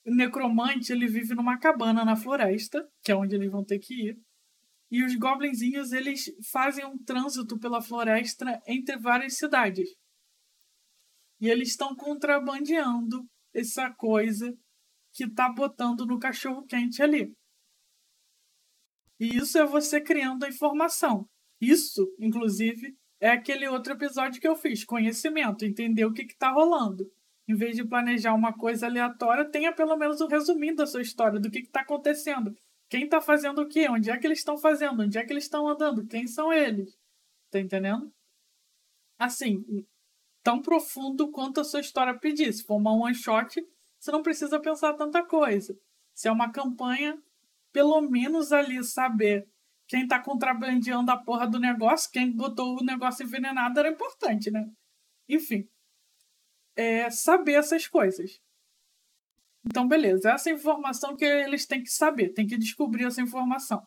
necromante 0.04 0.92
ele 0.92 1.06
vive 1.06 1.34
numa 1.34 1.58
cabana 1.58 2.04
na 2.04 2.16
floresta, 2.16 2.88
que 3.02 3.12
é 3.12 3.16
onde 3.16 3.34
eles 3.34 3.50
vão 3.50 3.64
ter 3.64 3.78
que 3.78 4.08
ir. 4.08 4.18
E 4.90 5.04
os 5.04 5.14
goblinzinhos 5.14 5.92
eles 5.92 6.24
fazem 6.50 6.84
um 6.84 6.98
trânsito 6.98 7.58
pela 7.58 7.80
floresta 7.80 8.60
entre 8.66 8.96
várias 8.98 9.36
cidades. 9.36 9.88
E 11.40 11.48
eles 11.48 11.70
estão 11.70 11.94
contrabandeando 11.94 13.24
essa 13.54 13.90
coisa 13.90 14.52
que 15.12 15.28
tá 15.28 15.48
botando 15.48 16.06
no 16.06 16.18
cachorro 16.18 16.66
quente 16.66 17.02
ali. 17.02 17.32
E 19.18 19.36
isso 19.36 19.58
é 19.58 19.66
você 19.66 20.00
criando 20.00 20.44
a 20.44 20.48
informação. 20.48 21.28
Isso, 21.60 22.10
inclusive, 22.18 22.96
é 23.20 23.28
aquele 23.28 23.68
outro 23.68 23.92
episódio 23.92 24.40
que 24.40 24.48
eu 24.48 24.56
fiz, 24.56 24.82
conhecimento, 24.82 25.64
entender 25.64 26.04
o 26.04 26.12
que 26.12 26.22
está 26.22 26.50
rolando. 26.50 27.04
Em 27.50 27.54
vez 27.56 27.74
de 27.74 27.84
planejar 27.84 28.32
uma 28.32 28.52
coisa 28.52 28.86
aleatória, 28.86 29.44
tenha 29.44 29.72
pelo 29.72 29.96
menos 29.96 30.20
o 30.20 30.26
um 30.26 30.28
resuminho 30.28 30.76
da 30.76 30.86
sua 30.86 31.02
história, 31.02 31.40
do 31.40 31.50
que 31.50 31.58
está 31.58 31.80
acontecendo. 31.80 32.54
Quem 32.88 33.06
está 33.06 33.20
fazendo 33.20 33.62
o 33.62 33.68
quê? 33.68 33.88
Onde 33.88 34.08
é 34.08 34.16
que 34.16 34.24
eles 34.24 34.38
estão 34.38 34.56
fazendo? 34.56 35.02
Onde 35.02 35.18
é 35.18 35.24
que 35.24 35.32
eles 35.32 35.42
estão 35.42 35.66
andando? 35.66 36.06
Quem 36.06 36.28
são 36.28 36.52
eles? 36.52 36.96
Tá 37.50 37.58
entendendo? 37.58 38.08
Assim, 39.18 39.64
tão 40.44 40.62
profundo 40.62 41.28
quanto 41.32 41.60
a 41.60 41.64
sua 41.64 41.80
história 41.80 42.16
pedir. 42.16 42.52
Se 42.52 42.62
for 42.62 42.76
uma 42.76 42.92
one 42.92 43.16
shot, 43.16 43.60
você 43.98 44.12
não 44.12 44.22
precisa 44.22 44.60
pensar 44.60 44.94
tanta 44.94 45.24
coisa. 45.24 45.76
Se 46.14 46.28
é 46.28 46.30
uma 46.30 46.52
campanha, 46.52 47.20
pelo 47.72 48.00
menos 48.00 48.52
ali 48.52 48.84
saber 48.84 49.44
quem 49.88 50.06
tá 50.06 50.20
contrabandeando 50.20 51.10
a 51.10 51.16
porra 51.16 51.48
do 51.48 51.58
negócio, 51.58 52.12
quem 52.12 52.30
botou 52.30 52.78
o 52.78 52.84
negócio 52.84 53.24
envenenado 53.24 53.80
era 53.80 53.88
importante, 53.88 54.52
né? 54.52 54.70
Enfim. 55.28 55.68
É 56.76 57.10
saber 57.10 57.54
essas 57.54 57.86
coisas. 57.86 58.40
Então, 59.66 59.86
beleza. 59.86 60.30
Essa 60.30 60.50
informação 60.50 61.16
que 61.16 61.24
eles 61.24 61.66
têm 61.66 61.82
que 61.82 61.90
saber, 61.90 62.32
têm 62.32 62.46
que 62.46 62.56
descobrir 62.56 63.04
essa 63.04 63.20
informação. 63.20 63.86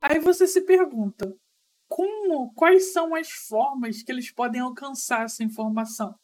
Aí 0.00 0.18
você 0.18 0.46
se 0.46 0.62
pergunta: 0.62 1.32
como, 1.88 2.52
quais 2.54 2.92
são 2.92 3.14
as 3.14 3.30
formas 3.30 4.02
que 4.02 4.10
eles 4.10 4.32
podem 4.32 4.60
alcançar 4.60 5.24
essa 5.24 5.44
informação? 5.44 6.14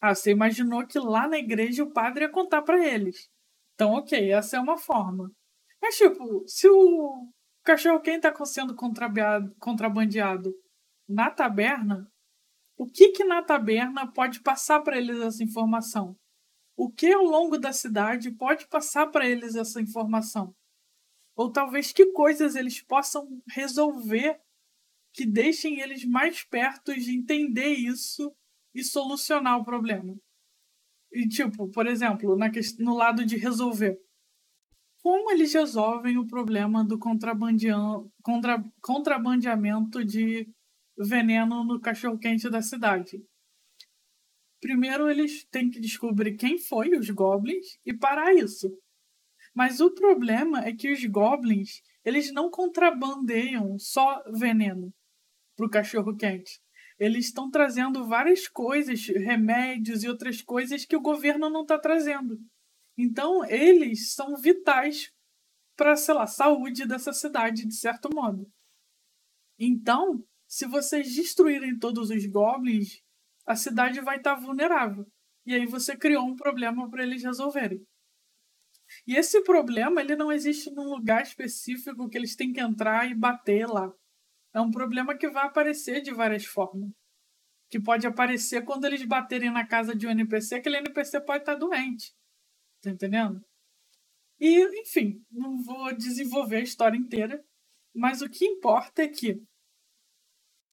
Ah, 0.00 0.14
você 0.14 0.32
imaginou 0.32 0.86
que 0.86 0.98
lá 0.98 1.26
na 1.28 1.38
igreja 1.38 1.84
o 1.84 1.92
padre 1.92 2.24
ia 2.24 2.30
contar 2.30 2.62
para 2.62 2.84
eles. 2.84 3.30
Então, 3.74 3.92
ok, 3.92 4.30
essa 4.32 4.56
é 4.56 4.60
uma 4.60 4.76
forma. 4.76 5.30
Mas, 5.80 5.96
tipo, 5.96 6.44
se 6.46 6.68
o 6.68 7.28
cachorro 7.64 8.00
quem 8.00 8.16
está 8.16 8.32
sendo 8.44 8.74
contrabandeado 9.58 10.52
na 11.08 11.30
taberna, 11.30 12.11
o 12.82 12.86
que 12.86 13.10
que 13.10 13.22
na 13.22 13.40
taberna 13.40 14.12
pode 14.12 14.42
passar 14.42 14.80
para 14.80 14.98
eles 14.98 15.20
essa 15.20 15.44
informação? 15.44 16.16
O 16.76 16.90
que 16.90 17.12
ao 17.12 17.22
longo 17.22 17.56
da 17.56 17.72
cidade 17.72 18.32
pode 18.32 18.66
passar 18.66 19.06
para 19.06 19.24
eles 19.24 19.54
essa 19.54 19.80
informação? 19.80 20.52
Ou 21.36 21.52
talvez 21.52 21.92
que 21.92 22.06
coisas 22.06 22.56
eles 22.56 22.82
possam 22.82 23.40
resolver 23.48 24.36
que 25.14 25.24
deixem 25.24 25.78
eles 25.78 26.04
mais 26.04 26.42
perto 26.42 26.92
de 26.92 27.16
entender 27.16 27.68
isso 27.68 28.34
e 28.74 28.82
solucionar 28.82 29.60
o 29.60 29.64
problema. 29.64 30.16
E, 31.12 31.28
tipo, 31.28 31.70
por 31.70 31.86
exemplo, 31.86 32.36
na 32.36 32.50
no 32.80 32.96
lado 32.96 33.24
de 33.24 33.36
resolver. 33.36 33.96
Como 35.00 35.30
eles 35.30 35.52
resolvem 35.52 36.18
o 36.18 36.26
problema 36.26 36.84
do 36.84 36.98
contra, 36.98 37.32
contrabandeamento 38.80 40.04
de 40.04 40.50
veneno 41.04 41.64
no 41.64 41.80
cachorro-quente 41.80 42.48
da 42.48 42.62
cidade? 42.62 43.22
Primeiro, 44.60 45.10
eles 45.10 45.44
têm 45.50 45.70
que 45.70 45.80
descobrir 45.80 46.36
quem 46.36 46.58
foi 46.58 46.96
os 46.96 47.10
goblins 47.10 47.78
e 47.84 47.96
parar 47.96 48.34
isso. 48.34 48.68
Mas 49.54 49.80
o 49.80 49.90
problema 49.92 50.64
é 50.64 50.74
que 50.74 50.92
os 50.92 51.04
goblins, 51.04 51.82
eles 52.04 52.32
não 52.32 52.50
contrabandeiam 52.50 53.78
só 53.78 54.22
veneno 54.32 54.92
para 55.56 55.66
o 55.66 55.70
cachorro-quente 55.70 56.62
eles 57.02 57.26
estão 57.26 57.50
trazendo 57.50 58.06
várias 58.06 58.46
coisas, 58.46 59.04
remédios 59.08 60.04
e 60.04 60.08
outras 60.08 60.40
coisas 60.40 60.84
que 60.84 60.94
o 60.94 61.00
governo 61.00 61.50
não 61.50 61.62
está 61.62 61.76
trazendo. 61.76 62.38
Então, 62.96 63.44
eles 63.44 64.12
são 64.12 64.36
vitais 64.36 65.10
para, 65.76 65.94
a 65.94 66.26
saúde 66.28 66.86
dessa 66.86 67.12
cidade, 67.12 67.66
de 67.66 67.74
certo 67.74 68.08
modo. 68.14 68.46
Então, 69.58 70.22
se 70.52 70.66
vocês 70.66 71.14
destruírem 71.14 71.78
todos 71.78 72.10
os 72.10 72.26
goblins, 72.26 73.02
a 73.46 73.56
cidade 73.56 74.02
vai 74.02 74.18
estar 74.18 74.34
tá 74.34 74.40
vulnerável. 74.40 75.10
E 75.46 75.54
aí 75.54 75.64
você 75.64 75.96
criou 75.96 76.26
um 76.26 76.36
problema 76.36 76.90
para 76.90 77.02
eles 77.02 77.22
resolverem. 77.22 77.82
E 79.06 79.16
esse 79.16 79.42
problema, 79.44 80.02
ele 80.02 80.14
não 80.14 80.30
existe 80.30 80.70
num 80.70 80.90
lugar 80.90 81.22
específico 81.22 82.06
que 82.06 82.18
eles 82.18 82.36
têm 82.36 82.52
que 82.52 82.60
entrar 82.60 83.10
e 83.10 83.14
bater 83.14 83.66
lá. 83.66 83.90
É 84.52 84.60
um 84.60 84.70
problema 84.70 85.16
que 85.16 85.30
vai 85.30 85.46
aparecer 85.46 86.02
de 86.02 86.12
várias 86.12 86.44
formas. 86.44 86.90
Que 87.70 87.80
pode 87.80 88.06
aparecer 88.06 88.62
quando 88.62 88.84
eles 88.84 89.02
baterem 89.06 89.50
na 89.50 89.66
casa 89.66 89.96
de 89.96 90.06
um 90.06 90.10
NPC, 90.10 90.56
aquele 90.56 90.76
NPC 90.76 91.18
pode 91.22 91.44
estar 91.44 91.54
doente. 91.54 92.12
Tá 92.82 92.90
entendendo? 92.90 93.42
E, 94.38 94.82
enfim, 94.82 95.24
não 95.30 95.62
vou 95.62 95.96
desenvolver 95.96 96.56
a 96.56 96.62
história 96.62 96.98
inteira, 96.98 97.42
mas 97.94 98.20
o 98.20 98.28
que 98.28 98.44
importa 98.44 99.02
é 99.02 99.08
que 99.08 99.42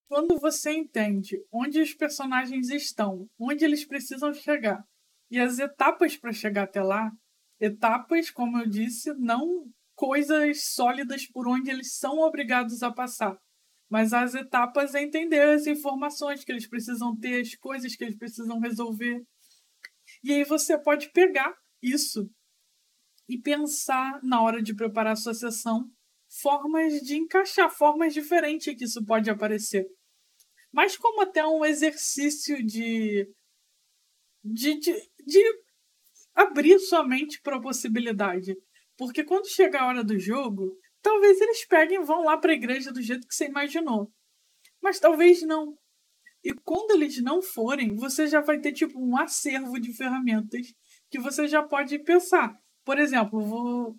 quando 0.10 0.40
você 0.40 0.72
entende 0.72 1.38
onde 1.54 1.80
os 1.80 1.94
personagens 1.94 2.70
estão, 2.72 3.30
onde 3.40 3.64
eles 3.64 3.86
precisam 3.86 4.34
chegar 4.34 4.84
e 5.30 5.40
as 5.40 5.60
etapas 5.60 6.18
para 6.18 6.34
chegar 6.34 6.64
até 6.64 6.82
lá, 6.82 7.12
etapas, 7.60 8.32
como 8.32 8.58
eu 8.58 8.68
disse, 8.68 9.14
não 9.14 9.72
coisas 9.96 10.66
sólidas 10.74 11.28
por 11.28 11.48
onde 11.48 11.70
eles 11.70 11.96
são 11.96 12.18
obrigados 12.18 12.82
a 12.82 12.92
passar, 12.92 13.38
mas 13.88 14.12
as 14.12 14.34
etapas 14.34 14.96
é 14.96 15.04
entender 15.04 15.42
as 15.42 15.68
informações 15.68 16.44
que 16.44 16.52
eles 16.52 16.68
precisam 16.68 17.16
ter, 17.16 17.42
as 17.42 17.54
coisas 17.54 17.96
que 17.96 18.04
eles 18.04 18.18
precisam 18.18 18.60
resolver. 18.60 19.22
E 20.24 20.34
aí 20.34 20.44
você 20.44 20.82
pode 20.82 21.12
pegar 21.12 21.54
isso 21.84 22.28
e 23.28 23.38
pensar 23.38 24.20
na 24.24 24.42
hora 24.42 24.60
de 24.60 24.74
preparar 24.74 25.14
a 25.14 25.16
sua 25.16 25.36
sessão 25.36 25.88
formas 26.42 26.94
de 27.02 27.16
encaixar, 27.16 27.70
formas 27.70 28.14
diferentes 28.14 28.76
que 28.76 28.86
isso 28.86 29.06
pode 29.06 29.30
aparecer. 29.30 29.86
Mas 30.72 30.98
como 30.98 31.22
até 31.22 31.46
um 31.46 31.66
exercício 31.66 32.64
de 32.66 33.28
de, 34.44 34.80
de, 34.80 34.94
de 35.26 35.44
abrir 36.34 36.80
sua 36.80 37.06
mente 37.06 37.42
para 37.42 37.58
a 37.58 37.62
possibilidade. 37.62 38.56
Porque 38.98 39.24
quando 39.24 39.50
chega 39.50 39.80
a 39.80 39.88
hora 39.88 40.04
do 40.04 40.18
jogo, 40.18 40.78
Talvez 41.02 41.40
eles 41.40 41.66
peguem 41.66 42.02
e 42.02 42.06
vão 42.06 42.24
lá 42.24 42.38
para 42.38 42.52
a 42.52 42.56
igreja 42.56 42.92
do 42.92 43.02
jeito 43.02 43.28
que 43.28 43.34
você 43.34 43.46
imaginou. 43.46 44.12
Mas 44.82 45.00
talvez 45.00 45.42
não. 45.44 45.78
E 46.44 46.54
quando 46.54 46.92
eles 46.92 47.22
não 47.22 47.42
forem, 47.42 47.96
você 47.96 48.28
já 48.28 48.42
vai 48.42 48.60
ter 48.60 48.74
tipo 48.74 49.00
um 49.00 49.18
acervo 49.18 49.80
de 49.80 49.94
ferramentas 49.94 50.68
que 51.10 51.20
você 51.20 51.48
já 51.48 51.64
pode 51.64 52.00
pensar. 52.00 52.56
Por 52.84 52.98
exemplo, 52.98 53.42
vou 53.42 53.96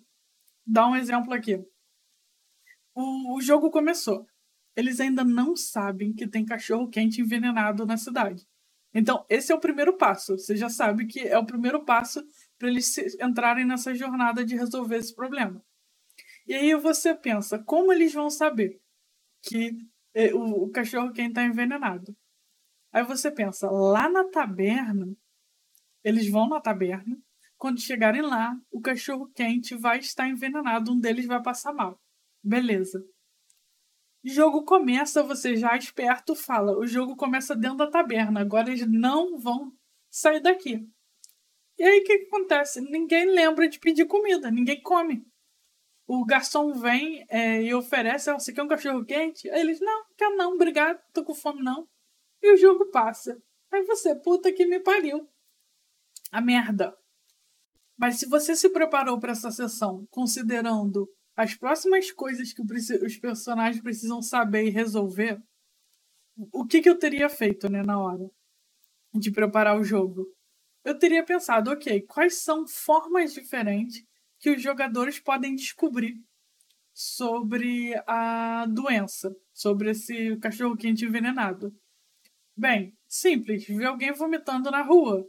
dar 0.65 0.87
um 0.87 0.95
exemplo 0.95 1.33
aqui. 1.33 1.57
O, 2.93 3.37
o 3.37 3.41
jogo 3.41 3.69
começou. 3.71 4.25
Eles 4.75 4.99
ainda 4.99 5.23
não 5.23 5.55
sabem 5.55 6.13
que 6.13 6.27
tem 6.27 6.45
cachorro 6.45 6.89
quente 6.89 7.21
envenenado 7.21 7.85
na 7.85 7.97
cidade. 7.97 8.47
Então, 8.93 9.25
esse 9.29 9.51
é 9.51 9.55
o 9.55 9.59
primeiro 9.59 9.97
passo. 9.97 10.37
Você 10.37 10.55
já 10.55 10.69
sabe 10.69 11.05
que 11.07 11.19
é 11.19 11.37
o 11.37 11.45
primeiro 11.45 11.83
passo 11.83 12.23
para 12.57 12.67
eles 12.67 12.97
entrarem 13.19 13.65
nessa 13.65 13.93
jornada 13.95 14.45
de 14.45 14.55
resolver 14.55 14.97
esse 14.97 15.15
problema. 15.15 15.63
E 16.47 16.53
aí 16.53 16.75
você 16.75 17.15
pensa, 17.15 17.59
como 17.59 17.93
eles 17.93 18.13
vão 18.13 18.29
saber 18.29 18.79
que 19.41 19.77
eh, 20.13 20.33
o, 20.33 20.63
o 20.65 20.69
cachorro 20.69 21.11
quente 21.13 21.29
está 21.29 21.43
envenenado? 21.43 22.15
Aí 22.91 23.03
você 23.03 23.31
pensa, 23.31 23.69
lá 23.69 24.09
na 24.09 24.25
taberna, 24.25 25.15
eles 26.03 26.29
vão 26.29 26.49
na 26.49 26.59
taberna, 26.59 27.17
quando 27.57 27.79
chegarem 27.79 28.21
lá, 28.21 28.59
o 28.71 28.81
cachorro 28.81 29.31
quente 29.33 29.75
vai 29.75 29.99
estar 29.99 30.27
envenenado, 30.27 30.91
um 30.91 30.99
deles 30.99 31.25
vai 31.25 31.41
passar 31.41 31.71
mal. 31.71 32.01
Beleza. 32.43 33.05
Jogo 34.23 34.63
começa, 34.63 35.23
você 35.23 35.55
já 35.55 35.75
esperto 35.75 36.35
fala, 36.35 36.77
o 36.77 36.85
jogo 36.85 37.15
começa 37.15 37.55
dentro 37.55 37.77
da 37.77 37.89
taberna, 37.89 38.39
agora 38.39 38.69
eles 38.69 38.87
não 38.87 39.39
vão 39.39 39.73
sair 40.11 40.39
daqui. 40.39 40.87
E 41.77 41.83
aí 41.83 42.01
o 42.01 42.03
que, 42.03 42.13
acontece? 42.13 42.79
Ninguém 42.81 43.25
lembra 43.25 43.67
de 43.67 43.79
pedir 43.79 44.05
comida, 44.05 44.51
ninguém 44.51 44.79
come. 44.81 45.25
O 46.05 46.23
garçom 46.23 46.73
vem 46.73 47.25
é, 47.29 47.63
e 47.63 47.73
oferece, 47.73 48.29
ah, 48.29 48.37
você 48.37 48.53
quer 48.53 48.61
um 48.61 48.67
cachorro 48.67 49.03
quente? 49.03 49.49
Aí 49.49 49.61
eles, 49.61 49.79
não, 49.79 50.05
quer 50.15 50.29
não, 50.35 50.53
obrigado, 50.53 51.01
tô 51.11 51.23
com 51.23 51.33
fome 51.33 51.63
não. 51.63 51.87
E 52.41 52.53
o 52.53 52.57
jogo 52.57 52.91
passa. 52.91 53.41
Aí 53.71 53.83
você, 53.83 54.15
puta 54.15 54.51
que 54.51 54.65
me 54.65 54.79
pariu. 54.79 55.27
A 56.31 56.41
merda. 56.41 56.95
Mas 57.97 58.19
se 58.19 58.27
você 58.27 58.55
se 58.55 58.69
preparou 58.69 59.19
para 59.19 59.31
essa 59.31 59.49
sessão 59.49 60.05
considerando 60.11 61.09
as 61.41 61.55
próximas 61.55 62.11
coisas 62.11 62.53
que 62.53 62.61
os 62.61 63.17
personagens 63.17 63.81
precisam 63.81 64.21
saber 64.21 64.65
e 64.65 64.69
resolver, 64.69 65.41
o 66.51 66.65
que, 66.65 66.81
que 66.81 66.89
eu 66.89 66.97
teria 66.97 67.29
feito 67.29 67.69
né, 67.69 67.81
na 67.81 67.99
hora 67.99 68.29
de 69.13 69.31
preparar 69.31 69.79
o 69.79 69.83
jogo? 69.83 70.25
Eu 70.83 70.97
teria 70.97 71.23
pensado, 71.23 71.71
ok, 71.71 72.01
quais 72.01 72.41
são 72.41 72.67
formas 72.67 73.33
diferentes 73.33 74.03
que 74.39 74.49
os 74.49 74.61
jogadores 74.61 75.19
podem 75.19 75.55
descobrir 75.55 76.15
sobre 76.93 77.93
a 78.05 78.65
doença, 78.67 79.35
sobre 79.53 79.91
esse 79.91 80.37
cachorro 80.37 80.75
quente 80.75 81.05
envenenado. 81.05 81.73
Bem, 82.55 82.95
simples, 83.07 83.65
ver 83.65 83.85
alguém 83.85 84.11
vomitando 84.11 84.69
na 84.69 84.81
rua. 84.81 85.25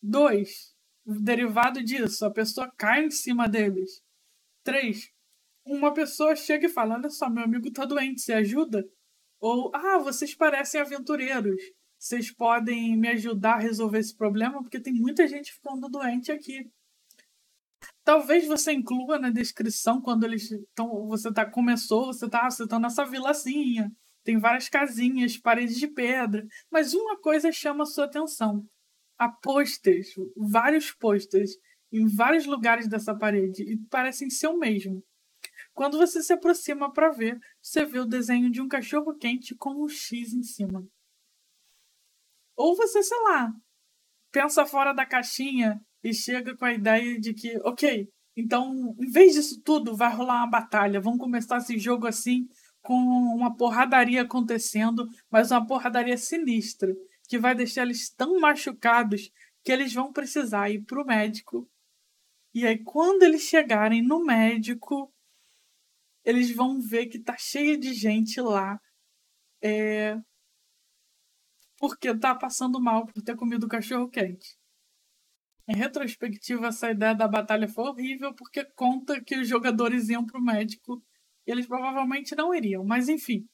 Dois, 0.00 0.74
derivado 1.04 1.82
disso, 1.82 2.24
a 2.24 2.30
pessoa 2.30 2.72
cai 2.76 3.04
em 3.04 3.10
cima 3.10 3.48
deles. 3.48 4.02
Três, 4.62 5.10
uma 5.74 5.92
pessoa 5.92 6.36
chega 6.36 6.66
e 6.66 6.70
fala: 6.70 6.94
Olha 6.96 7.10
só, 7.10 7.28
meu 7.28 7.44
amigo 7.44 7.70
tá 7.72 7.84
doente, 7.84 8.20
você 8.20 8.32
ajuda? 8.32 8.84
Ou, 9.40 9.70
ah, 9.74 9.98
vocês 9.98 10.34
parecem 10.34 10.80
aventureiros. 10.80 11.60
Vocês 11.98 12.30
podem 12.30 12.96
me 12.96 13.08
ajudar 13.08 13.54
a 13.54 13.60
resolver 13.60 13.98
esse 13.98 14.16
problema 14.16 14.62
porque 14.62 14.80
tem 14.80 14.92
muita 14.92 15.26
gente 15.26 15.52
ficando 15.52 15.88
doente 15.88 16.30
aqui. 16.30 16.70
Talvez 18.04 18.46
você 18.46 18.72
inclua 18.72 19.18
na 19.18 19.30
descrição 19.30 20.00
quando 20.00 20.24
eles 20.24 20.50
estão. 20.50 21.06
Você 21.08 21.32
tá, 21.32 21.44
começou, 21.44 22.06
você 22.06 22.28
tá, 22.28 22.48
você 22.48 22.66
tá 22.66 22.78
nessa 22.78 23.04
vilazinha 23.04 23.92
tem 24.28 24.36
várias 24.36 24.68
casinhas, 24.68 25.38
paredes 25.38 25.78
de 25.78 25.86
pedra, 25.86 26.46
mas 26.70 26.92
uma 26.92 27.18
coisa 27.18 27.50
chama 27.50 27.84
a 27.84 27.86
sua 27.86 28.04
atenção. 28.04 28.62
Há 29.18 29.26
posters, 29.26 30.08
vários 30.36 30.92
posters, 30.92 31.52
em 31.90 32.06
vários 32.06 32.44
lugares 32.44 32.86
dessa 32.86 33.16
parede, 33.16 33.62
e 33.62 33.78
parecem 33.88 34.28
ser 34.28 34.48
o 34.48 34.58
mesmo. 34.58 35.02
Quando 35.78 35.96
você 35.96 36.20
se 36.20 36.32
aproxima 36.32 36.92
para 36.92 37.10
ver, 37.10 37.38
você 37.62 37.84
vê 37.84 38.00
o 38.00 38.04
desenho 38.04 38.50
de 38.50 38.60
um 38.60 38.66
cachorro 38.66 39.16
quente 39.16 39.54
com 39.54 39.84
um 39.84 39.88
X 39.88 40.32
em 40.32 40.42
cima. 40.42 40.84
Ou 42.56 42.74
você, 42.74 43.00
sei 43.00 43.16
lá, 43.20 43.52
pensa 44.32 44.66
fora 44.66 44.92
da 44.92 45.06
caixinha 45.06 45.80
e 46.02 46.12
chega 46.12 46.56
com 46.56 46.64
a 46.64 46.74
ideia 46.74 47.20
de 47.20 47.32
que, 47.32 47.56
ok, 47.58 48.08
então, 48.36 48.96
em 48.98 49.08
vez 49.08 49.34
disso 49.34 49.62
tudo, 49.62 49.94
vai 49.94 50.12
rolar 50.12 50.38
uma 50.38 50.50
batalha. 50.50 51.00
Vamos 51.00 51.20
começar 51.20 51.58
esse 51.58 51.78
jogo 51.78 52.08
assim, 52.08 52.48
com 52.82 52.96
uma 52.96 53.56
porradaria 53.56 54.22
acontecendo, 54.22 55.06
mas 55.30 55.52
uma 55.52 55.64
porradaria 55.64 56.18
sinistra, 56.18 56.92
que 57.28 57.38
vai 57.38 57.54
deixar 57.54 57.82
eles 57.82 58.10
tão 58.10 58.40
machucados 58.40 59.30
que 59.62 59.70
eles 59.70 59.94
vão 59.94 60.12
precisar 60.12 60.70
ir 60.70 60.82
para 60.82 61.00
o 61.00 61.06
médico. 61.06 61.70
E 62.52 62.66
aí, 62.66 62.82
quando 62.82 63.22
eles 63.22 63.42
chegarem 63.42 64.02
no 64.02 64.24
médico, 64.24 65.14
eles 66.28 66.54
vão 66.54 66.78
ver 66.78 67.06
que 67.06 67.18
tá 67.18 67.36
cheio 67.38 67.78
de 67.80 67.94
gente 67.94 68.40
lá. 68.40 68.78
É... 69.62 70.14
Porque 71.78 72.14
tá 72.18 72.34
passando 72.34 72.80
mal 72.80 73.06
por 73.06 73.22
ter 73.22 73.34
comido 73.34 73.66
cachorro 73.68 74.10
quente. 74.10 74.58
Em 75.66 75.74
retrospectiva, 75.74 76.68
essa 76.68 76.90
ideia 76.90 77.14
da 77.14 77.26
batalha 77.26 77.68
foi 77.68 77.84
horrível 77.84 78.34
porque 78.34 78.64
conta 78.74 79.22
que 79.24 79.36
os 79.38 79.48
jogadores 79.48 80.08
iam 80.10 80.26
pro 80.26 80.42
médico 80.42 81.02
eles 81.50 81.66
provavelmente 81.66 82.36
não 82.36 82.54
iriam, 82.54 82.84
mas 82.84 83.08
enfim. 83.08 83.48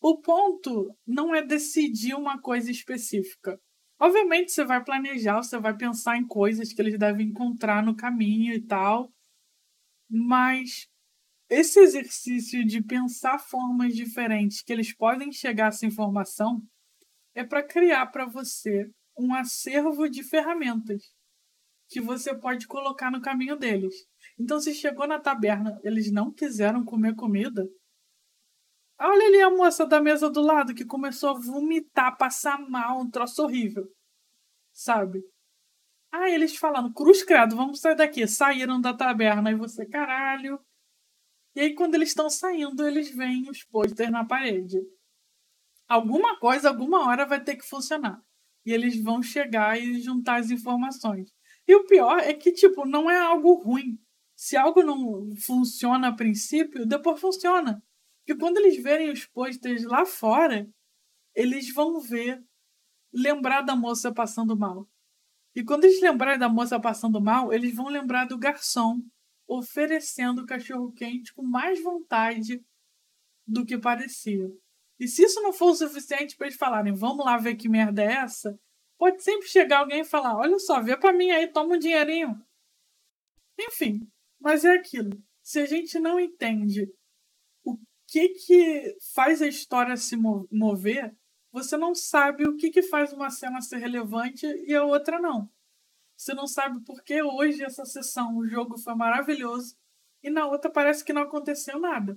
O 0.00 0.20
ponto 0.20 0.96
não 1.04 1.34
é 1.34 1.44
decidir 1.44 2.14
uma 2.14 2.40
coisa 2.40 2.70
específica. 2.70 3.58
Obviamente 4.00 4.52
você 4.52 4.64
vai 4.64 4.84
planejar, 4.84 5.42
você 5.42 5.58
vai 5.58 5.76
pensar 5.76 6.16
em 6.16 6.26
coisas 6.26 6.72
que 6.72 6.80
eles 6.80 6.96
devem 6.96 7.28
encontrar 7.28 7.84
no 7.84 7.96
caminho 7.96 8.54
e 8.54 8.64
tal, 8.64 9.12
mas 10.08 10.88
esse 11.52 11.78
exercício 11.80 12.64
de 12.64 12.82
pensar 12.82 13.38
formas 13.38 13.94
diferentes 13.94 14.62
que 14.62 14.72
eles 14.72 14.94
podem 14.94 15.30
chegar 15.30 15.66
a 15.66 15.68
essa 15.68 15.84
informação 15.84 16.62
é 17.34 17.44
para 17.44 17.62
criar 17.62 18.06
para 18.06 18.26
você 18.26 18.90
um 19.18 19.34
acervo 19.34 20.08
de 20.08 20.22
ferramentas 20.22 21.02
que 21.88 22.00
você 22.00 22.34
pode 22.34 22.66
colocar 22.66 23.10
no 23.10 23.20
caminho 23.20 23.56
deles. 23.56 23.94
Então, 24.38 24.58
se 24.58 24.74
chegou 24.74 25.06
na 25.06 25.20
taberna, 25.20 25.78
eles 25.84 26.10
não 26.10 26.32
quiseram 26.32 26.84
comer 26.84 27.14
comida. 27.14 27.68
Olha 28.98 29.26
ali 29.26 29.42
a 29.42 29.50
moça 29.50 29.86
da 29.86 30.00
mesa 30.00 30.30
do 30.30 30.40
lado 30.40 30.74
que 30.74 30.86
começou 30.86 31.30
a 31.30 31.38
vomitar, 31.38 32.16
passar 32.16 32.58
mal, 32.58 33.00
um 33.00 33.10
troço 33.10 33.42
horrível. 33.42 33.84
Sabe? 34.72 35.20
Ah, 36.10 36.30
eles 36.30 36.56
falando, 36.56 36.94
cruz 36.94 37.22
credo, 37.22 37.56
vamos 37.56 37.80
sair 37.80 37.96
daqui. 37.96 38.26
Saíram 38.26 38.80
da 38.80 38.96
taberna 38.96 39.50
e 39.50 39.54
você, 39.54 39.84
caralho. 39.84 40.58
E 41.54 41.60
aí, 41.60 41.74
quando 41.74 41.94
eles 41.94 42.08
estão 42.08 42.30
saindo, 42.30 42.86
eles 42.86 43.14
veem 43.14 43.48
os 43.50 43.62
posters 43.64 44.10
na 44.10 44.24
parede. 44.24 44.78
Alguma 45.86 46.38
coisa, 46.38 46.68
alguma 46.68 47.06
hora 47.06 47.26
vai 47.26 47.42
ter 47.42 47.56
que 47.56 47.68
funcionar. 47.68 48.22
E 48.64 48.72
eles 48.72 49.02
vão 49.02 49.22
chegar 49.22 49.78
e 49.78 50.00
juntar 50.00 50.40
as 50.40 50.50
informações. 50.50 51.30
E 51.66 51.74
o 51.74 51.84
pior 51.86 52.18
é 52.18 52.32
que, 52.32 52.52
tipo, 52.52 52.86
não 52.86 53.10
é 53.10 53.18
algo 53.18 53.54
ruim. 53.54 53.98
Se 54.34 54.56
algo 54.56 54.82
não 54.82 55.30
funciona 55.36 56.08
a 56.08 56.16
princípio, 56.16 56.86
depois 56.86 57.20
funciona. 57.20 57.82
E 58.26 58.34
quando 58.34 58.56
eles 58.58 58.82
verem 58.82 59.10
os 59.10 59.26
posters 59.26 59.84
lá 59.84 60.06
fora, 60.06 60.68
eles 61.34 61.72
vão 61.74 62.00
ver, 62.00 62.42
lembrar 63.12 63.62
da 63.62 63.76
moça 63.76 64.12
passando 64.12 64.56
mal. 64.56 64.88
E 65.54 65.62
quando 65.62 65.84
eles 65.84 66.00
lembrarem 66.00 66.38
da 66.38 66.48
moça 66.48 66.80
passando 66.80 67.20
mal, 67.20 67.52
eles 67.52 67.74
vão 67.74 67.88
lembrar 67.88 68.24
do 68.24 68.38
garçom 68.38 69.02
oferecendo 69.46 70.46
cachorro 70.46 70.92
quente 70.92 71.34
com 71.34 71.42
mais 71.42 71.82
vontade 71.82 72.64
do 73.46 73.64
que 73.64 73.78
parecia. 73.78 74.50
E 74.98 75.08
se 75.08 75.24
isso 75.24 75.42
não 75.42 75.52
for 75.52 75.70
o 75.70 75.74
suficiente 75.74 76.36
para 76.36 76.46
eles 76.46 76.58
falarem, 76.58 76.92
vamos 76.92 77.24
lá 77.24 77.36
ver 77.36 77.56
que 77.56 77.68
merda 77.68 78.02
é 78.02 78.12
essa, 78.12 78.58
Pode 79.02 79.20
sempre 79.20 79.48
chegar 79.48 79.80
alguém 79.80 80.02
e 80.02 80.04
falar: 80.04 80.36
olha 80.36 80.56
só, 80.60 80.80
vê 80.80 80.96
para 80.96 81.12
mim 81.12 81.28
aí, 81.32 81.48
toma 81.48 81.74
um 81.74 81.78
dinheirinho. 81.78 82.40
Enfim, 83.58 84.08
mas 84.38 84.64
é 84.64 84.74
aquilo. 84.74 85.10
Se 85.42 85.58
a 85.58 85.66
gente 85.66 85.98
não 85.98 86.20
entende 86.20 86.88
o 87.64 87.76
que 88.06 88.28
que 88.28 88.96
faz 89.12 89.42
a 89.42 89.48
história 89.48 89.96
se 89.96 90.16
mover, 90.16 91.16
você 91.50 91.76
não 91.76 91.96
sabe 91.96 92.44
o 92.46 92.56
que 92.56 92.70
que 92.70 92.80
faz 92.80 93.12
uma 93.12 93.28
cena 93.28 93.60
ser 93.60 93.78
relevante 93.78 94.46
e 94.46 94.72
a 94.72 94.84
outra 94.84 95.18
não. 95.18 95.50
Você 96.22 96.34
não 96.34 96.46
sabe 96.46 96.80
por 96.84 97.02
que 97.02 97.20
hoje 97.20 97.64
essa 97.64 97.84
sessão, 97.84 98.36
o 98.36 98.46
jogo 98.46 98.78
foi 98.78 98.94
maravilhoso 98.94 99.74
e 100.22 100.30
na 100.30 100.46
outra 100.46 100.70
parece 100.70 101.04
que 101.04 101.12
não 101.12 101.22
aconteceu 101.22 101.80
nada. 101.80 102.16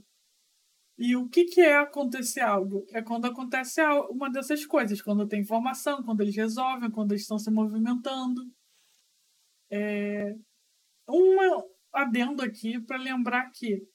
E 0.95 1.15
o 1.15 1.27
que, 1.27 1.45
que 1.45 1.59
é 1.59 1.77
acontecer 1.77 2.41
algo? 2.41 2.85
É 2.91 3.01
quando 3.01 3.25
acontece 3.25 3.81
uma 4.11 4.29
dessas 4.31 4.63
coisas, 4.63 5.01
quando 5.01 5.27
tem 5.27 5.41
informação, 5.41 6.03
quando 6.03 6.21
eles 6.21 6.35
resolvem, 6.35 6.91
quando 6.91 7.13
eles 7.13 7.23
estão 7.23 7.39
se 7.39 7.49
movimentando. 7.49 8.43
É... 9.71 10.35
Um 11.09 11.35
adendo 11.91 12.43
aqui 12.43 12.79
para 12.79 12.97
lembrar 12.97 13.49
que 13.49 13.87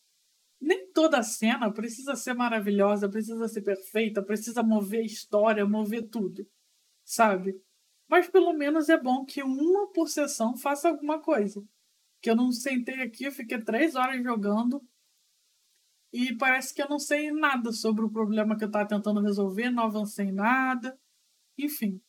nem 0.60 0.90
toda 0.90 1.22
cena 1.22 1.72
precisa 1.72 2.16
ser 2.16 2.34
maravilhosa, 2.34 3.08
precisa 3.08 3.46
ser 3.46 3.62
perfeita, 3.62 4.24
precisa 4.24 4.60
mover 4.60 5.02
a 5.02 5.06
história, 5.06 5.64
mover 5.64 6.08
tudo, 6.08 6.44
sabe? 7.04 7.54
Mas 8.10 8.28
pelo 8.28 8.52
menos 8.52 8.88
é 8.88 8.98
bom 8.98 9.24
que 9.24 9.40
uma 9.40 9.86
por 9.92 10.08
sessão 10.08 10.56
faça 10.56 10.88
alguma 10.88 11.20
coisa. 11.20 11.64
Que 12.20 12.28
eu 12.28 12.34
não 12.34 12.50
sentei 12.50 13.02
aqui, 13.02 13.30
fiquei 13.30 13.62
três 13.62 13.94
horas 13.94 14.20
jogando 14.20 14.84
e 16.12 16.36
parece 16.36 16.74
que 16.74 16.82
eu 16.82 16.88
não 16.88 16.98
sei 16.98 17.30
nada 17.30 17.70
sobre 17.70 18.04
o 18.04 18.10
problema 18.10 18.58
que 18.58 18.64
eu 18.64 18.66
estava 18.66 18.88
tentando 18.88 19.20
resolver, 19.20 19.70
não 19.70 19.84
avancei 19.84 20.32
nada. 20.32 20.98
Enfim, 21.56 22.02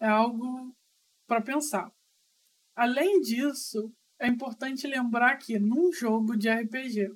é 0.00 0.08
algo 0.08 0.74
para 1.26 1.42
pensar. 1.42 1.92
Além 2.74 3.20
disso, 3.20 3.92
é 4.18 4.26
importante 4.28 4.86
lembrar 4.86 5.36
que 5.36 5.58
num 5.58 5.92
jogo 5.92 6.38
de 6.38 6.48
RPG, 6.48 7.14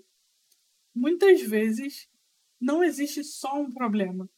muitas 0.95 1.41
vezes 1.41 2.11
não 2.61 2.85
existe 2.85 3.25
só 3.25 3.59
um 3.59 3.73
problema. 3.73 4.29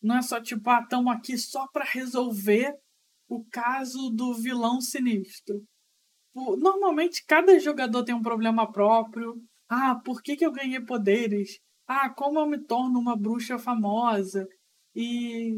Não 0.00 0.18
é 0.18 0.22
só 0.22 0.40
tipo, 0.40 0.70
ah, 0.70 0.80
estamos 0.80 1.12
aqui 1.12 1.36
só 1.36 1.66
para 1.66 1.84
resolver 1.84 2.78
o 3.30 3.44
caso 3.50 4.10
do 4.10 4.34
vilão 4.34 4.80
sinistro. 4.80 5.62
Normalmente 6.34 7.24
cada 7.24 7.58
jogador 7.60 8.02
tem 8.02 8.14
um 8.14 8.22
problema 8.22 8.70
próprio. 8.70 9.40
Ah, 9.68 9.94
por 10.04 10.20
que, 10.20 10.36
que 10.36 10.44
eu 10.44 10.52
ganhei 10.52 10.80
poderes? 10.80 11.60
Ah, 11.86 12.10
como 12.10 12.40
eu 12.40 12.46
me 12.46 12.58
torno 12.58 12.98
uma 12.98 13.16
bruxa 13.16 13.56
famosa? 13.56 14.46
E 14.94 15.54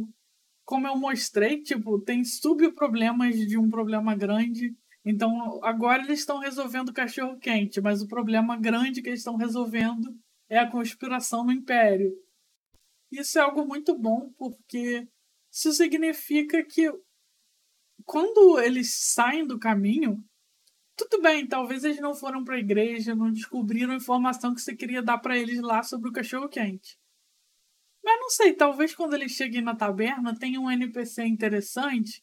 como 0.66 0.86
eu 0.86 0.96
mostrei, 0.96 1.62
tipo, 1.62 1.98
tem 2.02 2.22
subproblemas 2.24 3.36
de 3.36 3.58
um 3.58 3.70
problema 3.70 4.14
grande. 4.14 4.74
Então, 5.02 5.58
agora 5.64 6.02
eles 6.02 6.20
estão 6.20 6.38
resolvendo 6.38 6.90
o 6.90 6.94
cachorro 6.94 7.38
quente, 7.38 7.80
mas 7.80 8.02
o 8.02 8.06
problema 8.06 8.56
grande 8.56 9.00
que 9.00 9.08
eles 9.08 9.20
estão 9.20 9.36
resolvendo 9.36 10.14
é 10.48 10.58
a 10.58 10.70
conspiração 10.70 11.42
no 11.42 11.52
Império. 11.52 12.12
Isso 13.10 13.38
é 13.38 13.42
algo 13.42 13.66
muito 13.66 13.98
bom, 13.98 14.30
porque 14.36 15.06
isso 15.50 15.72
significa 15.72 16.62
que 16.64 16.90
quando 18.04 18.60
eles 18.60 18.94
saem 19.12 19.46
do 19.46 19.58
caminho, 19.58 20.22
tudo 20.96 21.20
bem, 21.20 21.46
talvez 21.46 21.84
eles 21.84 22.00
não 22.00 22.14
foram 22.14 22.44
para 22.44 22.56
a 22.56 22.60
igreja, 22.60 23.14
não 23.14 23.32
descobriram 23.32 23.92
a 23.92 23.96
informação 23.96 24.54
que 24.54 24.60
você 24.60 24.76
queria 24.76 25.02
dar 25.02 25.18
para 25.18 25.36
eles 25.36 25.60
lá 25.60 25.82
sobre 25.82 26.08
o 26.08 26.12
cachorro 26.12 26.48
quente. 26.48 26.98
Mas 28.04 28.20
não 28.20 28.30
sei, 28.30 28.54
talvez 28.54 28.94
quando 28.94 29.14
eles 29.14 29.32
cheguem 29.32 29.62
na 29.62 29.76
taberna 29.76 30.36
tenha 30.38 30.60
um 30.60 30.70
NPC 30.70 31.24
interessante 31.24 32.22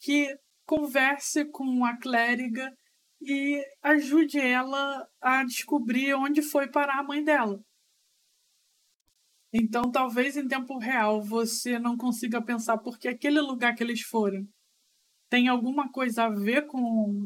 que 0.00 0.36
converse 0.66 1.44
com 1.46 1.84
a 1.84 1.96
clériga 1.98 2.70
e 3.20 3.62
ajude 3.82 4.38
ela 4.38 5.08
a 5.20 5.44
descobrir 5.44 6.14
onde 6.14 6.42
foi 6.42 6.70
parar 6.70 7.00
a 7.00 7.04
mãe 7.04 7.24
dela. 7.24 7.58
Então, 9.52 9.90
talvez 9.90 10.36
em 10.36 10.48
tempo 10.48 10.78
real 10.78 11.22
você 11.22 11.78
não 11.78 11.96
consiga 11.96 12.42
pensar 12.42 12.76
porque 12.78 13.08
aquele 13.08 13.40
lugar 13.40 13.74
que 13.74 13.82
eles 13.82 14.02
foram 14.02 14.46
tem 15.34 15.48
alguma 15.48 15.90
coisa 15.90 16.26
a 16.26 16.30
ver 16.30 16.64
com 16.68 16.78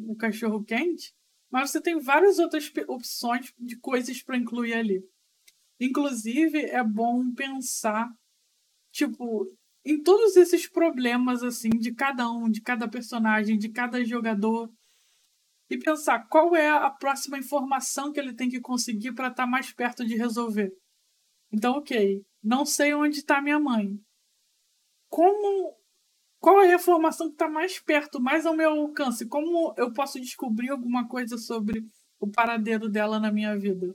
o 0.09 0.17
cachorro 0.17 0.65
quente, 0.65 1.13
mas 1.53 1.71
você 1.71 1.79
tem 1.79 2.01
várias 2.01 2.39
outras 2.39 2.73
opções 2.89 3.53
de 3.59 3.79
coisas 3.79 4.23
para 4.23 4.39
incluir 4.39 4.73
ali. 4.73 5.05
Inclusive, 5.79 6.59
é 6.59 6.83
bom 6.83 7.31
pensar, 7.35 8.09
tipo, 8.91 9.47
em 9.85 10.03
todos 10.03 10.39
esses 10.39 10.67
problemas, 10.67 11.43
assim, 11.43 11.69
de 11.69 11.95
cada 11.95 12.33
um, 12.33 12.49
de 12.49 12.63
cada 12.63 12.89
personagem, 12.89 13.59
de 13.59 13.69
cada 13.69 14.03
jogador. 14.03 14.73
E 15.69 15.77
pensar 15.77 16.27
qual 16.29 16.57
é 16.57 16.71
a 16.71 16.89
próxima 16.89 17.37
informação 17.37 18.11
que 18.11 18.19
ele 18.19 18.35
tem 18.35 18.49
que 18.49 18.59
conseguir 18.59 19.13
para 19.13 19.29
estar 19.29 19.45
tá 19.45 19.47
mais 19.47 19.71
perto 19.71 20.07
de 20.07 20.17
resolver. 20.17 20.73
Então, 21.53 21.75
ok, 21.75 22.25
não 22.43 22.65
sei 22.65 22.95
onde 22.95 23.19
está 23.19 23.43
minha 23.43 23.61
mãe. 23.61 24.01
Como. 25.11 25.78
Qual 26.41 26.63
é 26.63 26.73
a 26.73 26.77
informação 26.77 27.29
que 27.29 27.35
está 27.35 27.49
mais 27.49 27.81
perto, 27.81 28.21
mais 28.21 28.47
ao 28.47 28.57
meu 28.57 28.71
alcance? 28.71 29.27
Como 29.27 29.75
eu 29.77 29.93
posso 29.93 30.21
descobrir 30.21 30.71
alguma 30.71 31.09
coisa 31.09 31.37
sobre 31.37 31.85
o 32.21 32.31
paradeiro 32.31 32.89
dela 32.89 33.19
na 33.19 33.33
minha 33.33 33.57
vida? 33.59 33.93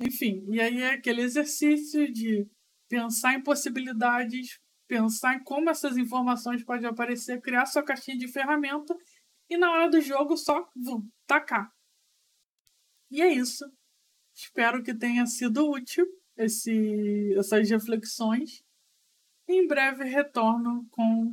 Enfim, 0.00 0.44
e 0.48 0.60
aí 0.60 0.82
é 0.82 0.92
aquele 0.92 1.22
exercício 1.22 2.10
de 2.12 2.46
pensar 2.88 3.34
em 3.34 3.42
possibilidades, 3.42 4.58
pensar 4.86 5.34
em 5.34 5.42
como 5.42 5.70
essas 5.70 5.96
informações 5.96 6.64
podem 6.64 6.88
aparecer, 6.88 7.40
criar 7.40 7.66
sua 7.66 7.82
caixinha 7.82 8.16
de 8.16 8.28
ferramenta 8.28 8.94
e 9.48 9.56
na 9.56 9.70
hora 9.70 9.90
do 9.90 10.00
jogo 10.00 10.36
só 10.36 10.68
vum, 10.74 11.08
tacar. 11.26 11.70
E 13.10 13.22
é 13.22 13.32
isso. 13.32 13.64
Espero 14.34 14.82
que 14.82 14.94
tenha 14.94 15.24
sido 15.26 15.70
útil 15.70 16.06
esse, 16.36 17.34
essas 17.38 17.68
reflexões. 17.70 18.62
Em 19.48 19.66
breve 19.66 20.04
retorno 20.04 20.86
com 20.90 21.32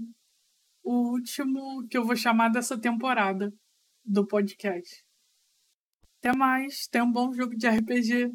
o 0.84 1.12
último 1.14 1.88
que 1.88 1.98
eu 1.98 2.06
vou 2.06 2.16
chamar 2.16 2.50
dessa 2.50 2.80
temporada 2.80 3.52
do 4.06 4.26
podcast. 4.28 5.04
Até 6.20 6.36
mais, 6.38 6.88
tenha 6.88 7.04
um 7.04 7.12
bom 7.12 7.34
jogo 7.34 7.56
de 7.56 7.68
RPG. 7.68 8.32